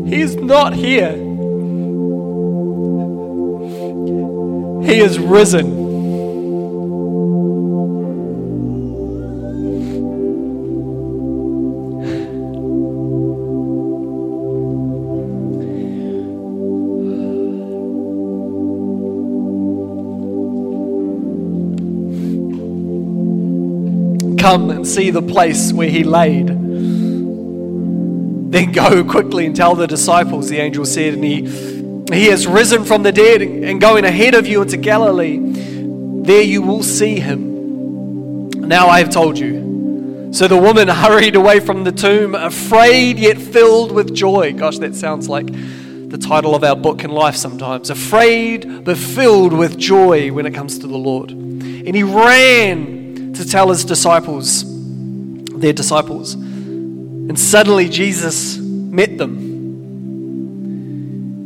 He's 0.07 0.37
not 0.37 0.73
here. 0.73 1.17
He 4.87 5.01
is 5.01 5.19
risen. 5.19 5.85
Come 24.39 24.71
and 24.71 24.87
see 24.87 25.11
the 25.11 25.21
place 25.21 25.73
where 25.73 25.89
he 25.89 26.05
laid. 26.05 26.56
Then 28.57 28.73
go 28.73 29.05
quickly 29.05 29.45
and 29.45 29.55
tell 29.55 29.75
the 29.75 29.87
disciples, 29.87 30.49
the 30.49 30.57
angel 30.57 30.87
said, 30.87 31.13
and 31.13 31.23
he, 31.23 31.43
he 32.11 32.29
has 32.29 32.47
risen 32.47 32.87
from 32.87 33.03
the 33.03 33.13
dead 33.13 33.43
and 33.43 33.79
going 33.79 34.07
ahead 34.07 34.33
of 34.33 34.47
you 34.47 34.63
into 34.63 34.79
Galilee. 34.79 35.39
There 36.23 36.41
you 36.41 36.63
will 36.63 36.83
see 36.83 37.21
him. 37.21 38.49
Now 38.53 38.89
I 38.89 39.01
have 39.01 39.11
told 39.11 39.39
you. 39.39 40.31
So 40.33 40.49
the 40.49 40.57
woman 40.57 40.89
hurried 41.05 41.37
away 41.37 41.61
from 41.61 41.85
the 41.85 41.93
tomb, 41.93 42.35
afraid 42.35 43.19
yet 43.19 43.37
filled 43.37 43.93
with 43.93 44.15
joy. 44.15 44.55
Gosh, 44.55 44.79
that 44.79 44.95
sounds 44.95 45.29
like 45.29 45.49
the 46.09 46.17
title 46.17 46.55
of 46.55 46.65
our 46.65 46.77
book 46.77 47.05
in 47.05 47.11
life 47.11 47.37
sometimes. 47.37 47.91
Afraid 47.91 48.87
but 48.87 48.97
filled 48.97 49.53
with 49.53 49.77
joy 49.77 50.33
when 50.33 50.47
it 50.47 50.55
comes 50.55 50.79
to 50.79 50.87
the 50.87 50.97
Lord. 50.97 51.31
And 51.31 51.95
he 51.95 52.03
ran 52.03 53.35
to 53.35 53.47
tell 53.47 53.69
his 53.69 53.85
disciples, 53.85 54.65
their 55.61 55.75
disciples. 55.75 56.39
And 57.29 57.39
suddenly 57.39 57.89
Jesus 57.89 58.57
met 58.59 59.19
them. 59.19 59.47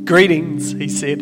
Greetings, 0.05 0.73
he 0.73 0.89
said. 0.89 1.21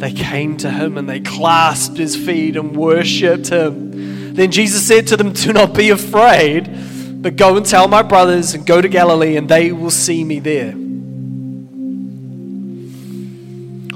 They 0.00 0.12
came 0.12 0.56
to 0.58 0.70
him 0.70 0.96
and 0.96 1.08
they 1.08 1.18
clasped 1.20 1.96
his 1.96 2.14
feet 2.14 2.56
and 2.56 2.76
worshipped 2.76 3.48
him. 3.48 4.34
Then 4.34 4.52
Jesus 4.52 4.86
said 4.86 5.08
to 5.08 5.16
them, 5.16 5.32
Do 5.32 5.52
not 5.52 5.74
be 5.74 5.90
afraid, 5.90 6.68
but 7.20 7.34
go 7.34 7.56
and 7.56 7.66
tell 7.66 7.88
my 7.88 8.02
brothers 8.02 8.54
and 8.54 8.64
go 8.64 8.80
to 8.80 8.88
Galilee, 8.88 9.36
and 9.36 9.48
they 9.48 9.72
will 9.72 9.90
see 9.90 10.22
me 10.22 10.38
there. 10.38 10.74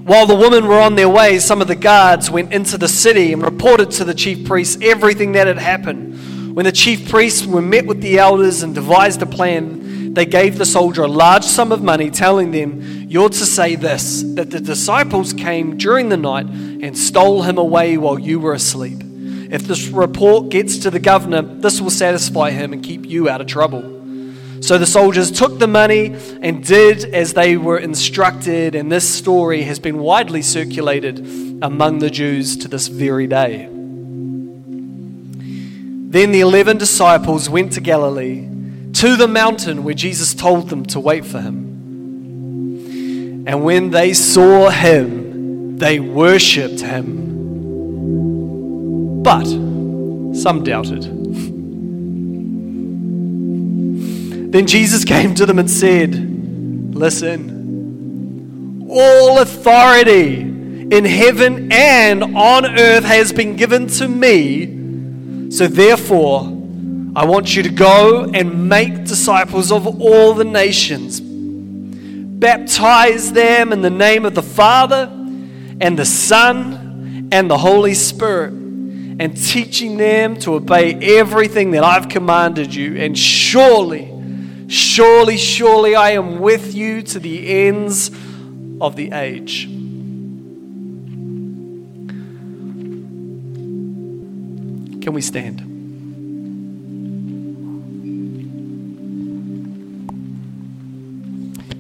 While 0.05 0.27
the 0.27 0.35
women 0.35 0.67
were 0.67 0.81
on 0.81 0.97
their 0.97 1.09
way, 1.09 1.39
some 1.39 1.61
of 1.61 1.69
the 1.69 1.77
guards 1.77 2.29
went 2.29 2.53
into 2.53 2.77
the 2.77 2.89
city 2.89 3.33
and 3.33 3.41
reported 3.41 3.93
to 3.93 4.05
the 4.05 4.15
chief 4.15 4.45
priests 4.45 4.77
everything 4.83 5.31
that 5.33 5.47
had 5.47 5.59
happened. 5.59 6.19
When 6.53 6.67
the 6.67 6.73
chief 6.73 7.09
priests 7.09 7.47
were 7.47 7.63
met 7.63 7.87
with 7.87 8.03
the 8.03 8.19
elders 8.19 8.63
and 8.63 8.75
devised 8.75 9.23
a 9.23 9.27
plan, 9.27 10.13
they 10.13 10.27
gave 10.27 10.59
the 10.59 10.67
soldier 10.67 11.05
a 11.05 11.09
large 11.09 11.45
sum 11.45 11.73
of 11.73 11.83
money, 11.83 12.11
telling 12.11 12.51
them, 12.51 13.07
You're 13.09 13.31
to 13.31 13.47
say 13.47 13.75
this 13.75 14.23
that 14.35 14.51
the 14.51 14.61
disciples 14.61 15.33
came 15.33 15.79
during 15.79 16.11
the 16.11 16.19
night 16.19 16.45
and 16.45 16.97
stole 16.97 17.41
him 17.41 17.57
away 17.57 17.97
while 17.97 18.19
you 18.19 18.39
were 18.39 18.53
asleep. 18.53 18.99
If 19.51 19.63
this 19.63 19.89
report 19.89 20.51
gets 20.51 20.77
to 20.79 20.91
the 20.91 20.99
governor, 20.99 21.41
this 21.41 21.81
will 21.81 21.91
satisfy 21.91 22.51
him 22.51 22.75
and 22.75 22.85
keep 22.85 23.07
you 23.07 23.31
out 23.31 23.41
of 23.41 23.47
trouble. 23.47 23.83
So 24.61 24.77
the 24.77 24.87
soldiers 24.87 25.31
took 25.31 25.59
the 25.59 25.67
money 25.67 26.15
and 26.43 26.63
did 26.63 27.15
as 27.15 27.33
they 27.33 27.57
were 27.57 27.79
instructed, 27.79 28.75
and 28.75 28.93
this 28.93 29.09
story 29.09 29.63
has 29.63 29.79
been 29.79 29.99
widely 29.99 30.43
circulated 30.43 31.19
among 31.63 32.01
the 32.01 32.11
Jews 32.11 32.59
to 32.59 32.69
this 32.69 32.89
very 32.89 33.27
day. 33.27 33.71
Then 36.13 36.31
the 36.31 36.41
eleven 36.41 36.77
disciples 36.77 37.49
went 37.49 37.73
to 37.73 37.81
Galilee, 37.81 38.47
to 38.93 39.17
the 39.17 39.27
mountain 39.27 39.83
where 39.83 39.95
Jesus 39.95 40.35
told 40.35 40.69
them 40.69 40.85
to 40.85 41.01
wait 41.01 41.25
for 41.25 41.41
him. 41.41 41.71
And 43.47 43.65
when 43.65 43.89
they 43.89 44.13
saw 44.13 44.69
him, 44.69 45.79
they 45.79 46.01
worshipped 46.01 46.83
him. 46.83 47.33
But 49.23 49.47
some 50.37 50.63
doubted. 50.63 51.05
Then 54.53 54.67
Jesus 54.67 55.05
came 55.07 55.35
to 55.37 55.47
them 55.47 55.59
and 55.59 55.71
said, 55.71 56.15
Listen, 56.95 58.87
all 58.87 59.39
authority 59.39 60.41
in 60.43 61.07
heaven 61.07 61.73
and 61.73 62.37
on 62.37 62.79
earth 62.79 63.05
has 63.05 63.33
been 63.33 63.57
given 63.57 63.87
to 63.87 64.07
me. 64.07 64.82
So 65.53 65.67
therefore, 65.67 66.45
I 67.15 67.27
want 67.27 67.55
you 67.55 67.63
to 67.63 67.69
go 67.69 68.25
and 68.25 68.71
make 68.71 69.05
disciples 69.05 69.71
of 69.71 70.01
all 70.01 70.33
the 70.33 70.45
nations. 70.45 71.21
Baptize 71.21 73.33
them 73.33 73.71
in 73.71 73.83
the 73.83 73.91
name 73.91 74.25
of 74.25 74.35
the 74.35 74.43
Father 74.43 75.11
and 75.79 75.99
the 75.99 76.07
Son 76.07 77.29
and 77.31 77.51
the 77.51 77.59
Holy 77.59 77.93
Spirit, 77.93 78.53
and 78.53 79.37
teaching 79.37 79.99
them 79.99 80.39
to 80.39 80.55
obey 80.55 80.95
everything 81.19 81.73
that 81.73 81.85
I've 81.85 82.09
commanded 82.09 82.75
you. 82.75 82.97
And 82.97 83.17
surely, 83.17 84.11
surely, 84.69 85.37
surely 85.37 85.95
I 85.95 86.13
am 86.13 86.41
with 86.41 86.75
you 86.75 87.03
to 87.03 87.19
the 87.19 87.67
ends 87.67 88.11
of 88.81 88.97
the 88.97 89.13
age. 89.13 89.69
Can 95.03 95.15
we 95.15 95.21
stand? 95.21 95.59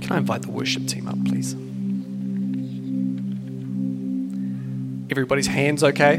Can 0.02 0.10
I 0.10 0.18
invite 0.18 0.42
the 0.42 0.50
worship 0.50 0.88
team 0.88 1.06
up, 1.06 1.24
please? 1.24 1.54
Everybody's 5.08 5.46
hands 5.46 5.84
okay? 5.84 6.16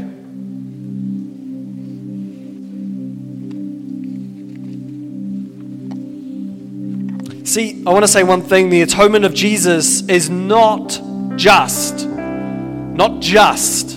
See, 7.44 7.82
I 7.86 7.90
want 7.92 8.04
to 8.04 8.08
say 8.08 8.22
one 8.24 8.40
thing 8.40 8.70
the 8.70 8.80
atonement 8.80 9.26
of 9.26 9.34
Jesus 9.34 10.08
is 10.08 10.30
not 10.30 10.98
just, 11.36 12.08
not 12.08 13.20
just 13.20 13.93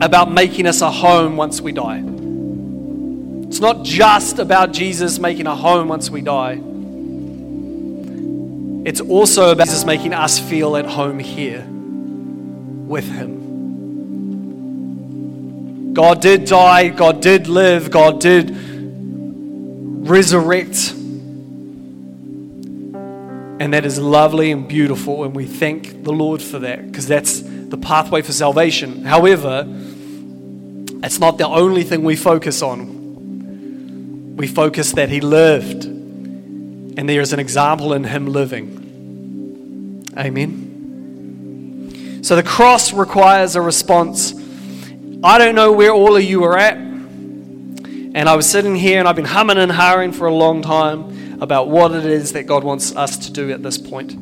about 0.00 0.30
making 0.30 0.66
us 0.66 0.80
a 0.80 0.90
home 0.90 1.36
once 1.36 1.60
we 1.60 1.72
die. 1.72 2.02
It's 3.48 3.60
not 3.60 3.84
just 3.84 4.38
about 4.38 4.72
Jesus 4.72 5.18
making 5.18 5.46
a 5.46 5.54
home 5.54 5.88
once 5.88 6.10
we 6.10 6.20
die. 6.20 6.60
It's 8.84 9.00
also 9.00 9.52
about 9.52 9.66
Jesus 9.66 9.84
making 9.84 10.12
us 10.12 10.38
feel 10.38 10.76
at 10.76 10.86
home 10.86 11.18
here 11.18 11.64
with 11.64 13.08
Him. 13.10 13.44
God 15.94 16.20
did 16.20 16.44
die, 16.46 16.88
God 16.88 17.22
did 17.22 17.46
live, 17.46 17.90
God 17.90 18.20
did 18.20 18.50
resurrect. 20.08 20.90
And 23.60 23.72
that 23.72 23.86
is 23.86 24.00
lovely 24.00 24.50
and 24.50 24.66
beautiful, 24.66 25.22
and 25.22 25.34
we 25.34 25.46
thank 25.46 26.02
the 26.02 26.12
Lord 26.12 26.42
for 26.42 26.58
that 26.58 26.84
because 26.90 27.06
that's 27.06 27.40
the 27.74 27.86
pathway 27.86 28.22
for 28.22 28.32
salvation. 28.32 29.04
However, 29.04 29.64
it's 31.02 31.18
not 31.18 31.38
the 31.38 31.48
only 31.48 31.82
thing 31.82 32.04
we 32.04 32.14
focus 32.14 32.62
on. 32.62 34.36
We 34.36 34.46
focus 34.46 34.92
that 34.92 35.08
He 35.08 35.20
lived, 35.20 35.84
and 35.84 37.08
there 37.08 37.20
is 37.20 37.32
an 37.32 37.40
example 37.40 37.92
in 37.92 38.04
Him 38.04 38.26
living. 38.28 40.04
Amen. 40.16 40.60
So 42.22 42.36
the 42.36 42.44
cross 42.44 42.92
requires 42.92 43.56
a 43.56 43.60
response. 43.60 44.32
I 45.24 45.38
don't 45.38 45.56
know 45.56 45.72
where 45.72 45.92
all 45.92 46.16
of 46.16 46.22
you 46.22 46.44
are 46.44 46.56
at. 46.56 46.76
And 46.76 48.28
I 48.28 48.36
was 48.36 48.48
sitting 48.48 48.76
here 48.76 49.00
and 49.00 49.08
I've 49.08 49.16
been 49.16 49.24
humming 49.24 49.58
and 49.58 49.72
hawing 49.72 50.12
for 50.12 50.28
a 50.28 50.34
long 50.34 50.62
time 50.62 51.42
about 51.42 51.68
what 51.68 51.90
it 51.90 52.06
is 52.06 52.32
that 52.34 52.44
God 52.44 52.62
wants 52.62 52.94
us 52.94 53.18
to 53.26 53.32
do 53.32 53.50
at 53.50 53.64
this 53.64 53.76
point. 53.76 54.16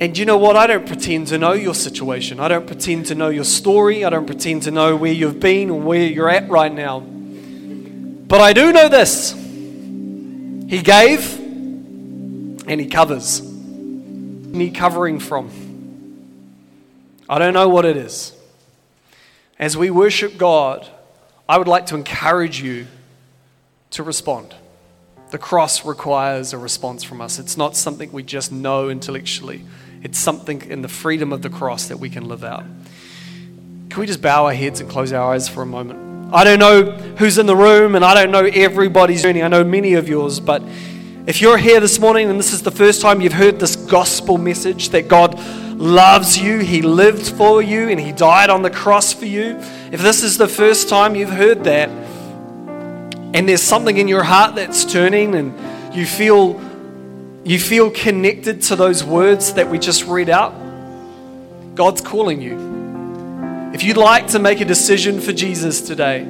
And 0.00 0.18
you 0.18 0.24
know 0.24 0.36
what? 0.36 0.56
I 0.56 0.66
don't 0.66 0.86
pretend 0.86 1.28
to 1.28 1.38
know 1.38 1.52
your 1.52 1.74
situation. 1.74 2.40
I 2.40 2.48
don't 2.48 2.66
pretend 2.66 3.06
to 3.06 3.14
know 3.14 3.28
your 3.28 3.44
story. 3.44 4.04
I 4.04 4.10
don't 4.10 4.26
pretend 4.26 4.64
to 4.64 4.70
know 4.70 4.96
where 4.96 5.12
you've 5.12 5.38
been 5.38 5.70
or 5.70 5.80
where 5.80 6.04
you're 6.04 6.28
at 6.28 6.48
right 6.48 6.72
now. 6.72 7.00
But 7.00 8.40
I 8.40 8.52
do 8.52 8.72
know 8.72 8.88
this 8.88 9.32
He 9.32 10.82
gave 10.82 11.38
and 11.38 12.80
He 12.80 12.86
covers. 12.86 13.40
Need 13.42 14.74
covering 14.74 15.20
from. 15.20 15.50
I 17.28 17.38
don't 17.38 17.54
know 17.54 17.68
what 17.68 17.84
it 17.84 17.96
is. 17.96 18.32
As 19.58 19.76
we 19.76 19.90
worship 19.90 20.36
God, 20.36 20.88
I 21.48 21.58
would 21.58 21.68
like 21.68 21.86
to 21.86 21.94
encourage 21.94 22.60
you 22.60 22.86
to 23.90 24.02
respond. 24.02 24.54
The 25.30 25.38
cross 25.38 25.84
requires 25.84 26.52
a 26.52 26.58
response 26.58 27.02
from 27.02 27.20
us. 27.20 27.38
It's 27.38 27.56
not 27.56 27.76
something 27.76 28.12
we 28.12 28.22
just 28.22 28.52
know 28.52 28.88
intellectually, 28.88 29.64
it's 30.04 30.18
something 30.18 30.62
in 30.70 30.82
the 30.82 30.88
freedom 30.88 31.32
of 31.32 31.42
the 31.42 31.48
cross 31.50 31.88
that 31.88 31.98
we 31.98 32.10
can 32.10 32.28
live 32.28 32.44
out. 32.44 32.64
Can 33.88 34.00
we 34.00 34.06
just 34.06 34.20
bow 34.20 34.44
our 34.44 34.52
heads 34.52 34.80
and 34.80 34.88
close 34.88 35.12
our 35.12 35.32
eyes 35.32 35.48
for 35.48 35.62
a 35.62 35.66
moment? 35.66 36.32
I 36.32 36.44
don't 36.44 36.58
know 36.58 36.90
who's 37.16 37.38
in 37.38 37.46
the 37.46 37.56
room 37.56 37.94
and 37.94 38.04
I 38.04 38.12
don't 38.14 38.30
know 38.30 38.44
everybody's 38.44 39.22
journey. 39.22 39.42
I 39.42 39.48
know 39.48 39.64
many 39.64 39.94
of 39.94 40.08
yours, 40.08 40.40
but 40.40 40.62
if 41.26 41.40
you're 41.40 41.56
here 41.56 41.80
this 41.80 41.98
morning 41.98 42.28
and 42.28 42.38
this 42.38 42.52
is 42.52 42.62
the 42.62 42.70
first 42.70 43.00
time 43.00 43.22
you've 43.22 43.32
heard 43.32 43.58
this 43.58 43.76
gospel 43.76 44.36
message 44.36 44.90
that 44.90 45.08
God 45.08 45.38
loves 45.78 46.36
you, 46.36 46.58
He 46.58 46.82
lived 46.82 47.26
for 47.36 47.62
you, 47.62 47.88
and 47.88 47.98
He 47.98 48.12
died 48.12 48.50
on 48.50 48.60
the 48.62 48.70
cross 48.70 49.12
for 49.12 49.24
you, 49.24 49.56
if 49.90 50.02
this 50.02 50.22
is 50.22 50.36
the 50.36 50.48
first 50.48 50.88
time 50.88 51.14
you've 51.14 51.30
heard 51.30 51.64
that, 51.64 51.88
and 51.88 53.48
there's 53.48 53.62
something 53.62 53.96
in 53.96 54.06
your 54.06 54.22
heart 54.22 54.54
that's 54.54 54.84
turning 54.84 55.34
and 55.34 55.96
you 55.96 56.04
feel 56.04 56.60
you 57.44 57.58
feel 57.58 57.90
connected 57.90 58.62
to 58.62 58.76
those 58.76 59.04
words 59.04 59.52
that 59.54 59.68
we 59.68 59.78
just 59.78 60.06
read 60.06 60.30
out, 60.30 60.54
God's 61.74 62.00
calling 62.00 62.40
you. 62.40 63.72
If 63.74 63.82
you'd 63.82 63.98
like 63.98 64.28
to 64.28 64.38
make 64.38 64.60
a 64.60 64.64
decision 64.64 65.20
for 65.20 65.32
Jesus 65.32 65.82
today, 65.82 66.26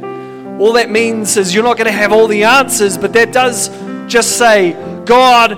all 0.59 0.73
that 0.73 0.91
means 0.91 1.37
is 1.37 1.55
you're 1.55 1.63
not 1.63 1.77
going 1.77 1.87
to 1.87 1.93
have 1.93 2.13
all 2.13 2.27
the 2.27 2.43
answers, 2.45 2.99
but 2.99 3.13
that 3.13 3.33
does 3.33 3.69
just 4.11 4.39
say, 4.39 4.73
God, 5.05 5.57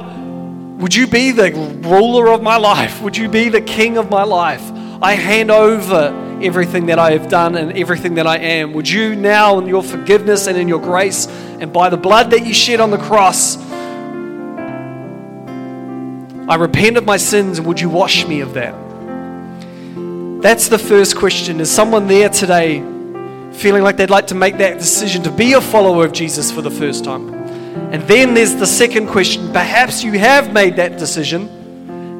would 0.79 0.95
you 0.95 1.07
be 1.07 1.31
the 1.33 1.53
ruler 1.83 2.29
of 2.29 2.43
my 2.43 2.57
life? 2.57 3.01
Would 3.01 3.17
you 3.17 3.29
be 3.29 3.49
the 3.49 3.63
king 3.63 3.97
of 3.97 4.11
my 4.11 4.25
life? 4.25 4.63
I 5.01 5.15
hand 5.15 5.51
over 5.51 6.39
everything 6.43 6.87
that 6.87 6.99
I 6.99 7.13
have 7.13 7.29
done 7.29 7.55
and 7.55 7.73
everything 7.79 8.17
that 8.17 8.27
I 8.27 8.37
am. 8.37 8.75
Would 8.75 8.91
you 8.91 9.17
now, 9.17 9.59
in 9.59 9.67
your 9.67 9.83
forgiveness 9.83 10.49
and 10.49 10.59
in 10.59 10.69
your 10.69 10.81
grace, 10.81 11.27
and 11.29 11.73
by 11.73 11.89
the 11.89 11.97
blood 11.97 12.31
that 12.33 12.45
you 12.45 12.53
shed 12.53 12.81
on 12.81 12.91
the 12.91 12.99
cross, 12.99 13.57
I 16.49 16.55
repent 16.55 16.97
of 16.97 17.05
my 17.05 17.17
sins, 17.17 17.61
would 17.61 17.81
you 17.81 17.89
wash 17.89 18.25
me 18.25 18.41
of 18.41 18.55
that? 18.55 18.73
That's 20.41 20.69
the 20.69 20.79
first 20.79 21.17
question. 21.17 21.59
Is 21.59 21.69
someone 21.69 22.07
there 22.07 22.29
today 22.29 22.79
feeling 23.53 23.83
like 23.83 23.97
they'd 23.97 24.11
like 24.11 24.29
to 24.29 24.37
make 24.37 24.59
that 24.59 24.79
decision 24.79 25.25
to 25.25 25.31
be 25.33 25.55
a 25.55 25.61
follower 25.61 26.05
of 26.05 26.13
Jesus 26.13 26.53
for 26.53 26.63
the 26.63 26.71
first 26.71 27.05
time? 27.05 27.35
And 27.93 28.01
then 28.05 28.33
there's 28.35 28.55
the 28.55 28.67
second 28.67 29.09
question. 29.09 29.53
Perhaps 29.53 30.05
you 30.05 30.13
have 30.13 30.53
made 30.53 30.77
that 30.77 30.99
decision, 30.99 31.49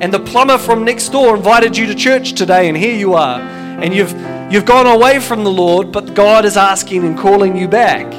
and 0.03 0.13
the 0.13 0.19
plumber 0.19 0.59
from 0.59 0.85
next 0.85 1.11
door 1.11 1.37
invited 1.37 1.77
you 1.77 1.87
to 1.87 1.95
church 1.95 2.33
today, 2.33 2.69
and 2.69 2.77
here 2.77 2.97
you 2.97 3.15
are. 3.15 3.39
And 3.41 3.95
you've, 3.95 4.13
you've 4.53 4.65
gone 4.65 4.89
away 4.89 5.21
from 5.21 5.45
the 5.45 5.53
Lord, 5.53 5.93
but 5.93 6.15
God 6.15 6.45
is 6.45 6.57
asking 6.57 7.05
and 7.05 7.17
calling 7.17 7.57
you 7.57 7.69
back. 7.69 8.11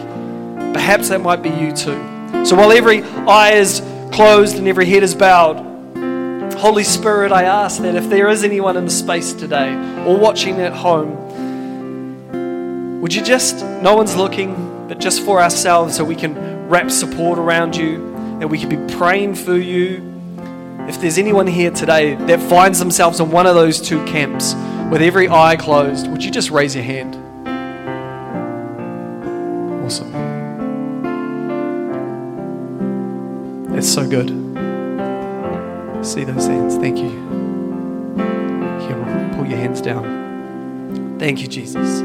Perhaps 0.74 1.10
that 1.10 1.20
might 1.20 1.44
be 1.44 1.50
you 1.50 1.76
too. 1.76 2.02
So 2.46 2.56
while 2.56 2.72
every 2.72 3.02
eye 3.04 3.56
is 3.56 3.82
closed 4.14 4.58
and 4.58 4.70
every 4.70 4.86
head 4.86 5.04
is 5.04 5.14
bowed, 5.14 5.67
Holy 6.58 6.84
Spirit, 6.84 7.32
I 7.32 7.44
ask 7.44 7.84
that 7.84 7.94
if 7.94 8.10
there 8.10 8.28
is 8.30 8.44
anyone 8.44 8.78
in 8.78 8.86
the 8.86 8.92
space 8.92 9.32
today 9.32 9.76
or 10.08 10.18
watching 10.18 10.60
at 10.60 10.74
home, 10.74 11.16
would 13.00 13.14
you 13.14 13.22
just, 13.22 13.64
no 13.84 13.96
one's 13.96 14.16
looking, 14.16 14.88
but 14.88 15.00
just 15.00 15.24
for 15.24 15.40
ourselves 15.40 15.96
so 15.96 16.04
we 16.04 16.16
can 16.16 16.68
wrap 16.68 16.90
support 16.90 17.38
around 17.38 17.76
you, 17.76 18.00
that 18.40 18.48
we 18.48 18.60
could 18.60 18.70
be 18.70 18.96
praying 18.96 19.36
for 19.36 19.56
you. 19.56 20.02
If 20.90 21.00
there's 21.00 21.20
anyone 21.20 21.46
here 21.46 21.70
today 21.70 22.16
that 22.16 22.40
finds 22.50 22.80
themselves 22.80 23.20
in 23.20 23.30
one 23.30 23.46
of 23.46 23.54
those 23.54 23.80
two 23.80 24.04
camps 24.06 24.56
with 24.92 25.04
every 25.04 25.30
eye 25.30 25.58
closed, 25.58 26.08
would 26.10 26.24
you 26.24 26.32
just 26.32 26.50
raise 26.50 26.74
your 26.74 26.84
hand? 26.84 27.16
Awesome. 29.86 30.12
It's 33.78 33.88
so 33.88 34.10
good. 34.10 34.47
See 36.08 36.24
those 36.24 36.48
hands. 36.48 36.78
Thank 36.78 37.00
you. 37.00 37.10
Here, 38.80 39.34
pull 39.36 39.46
your 39.46 39.58
hands 39.58 39.82
down. 39.82 41.18
Thank 41.20 41.42
you, 41.42 41.50
Jesus. 41.50 42.02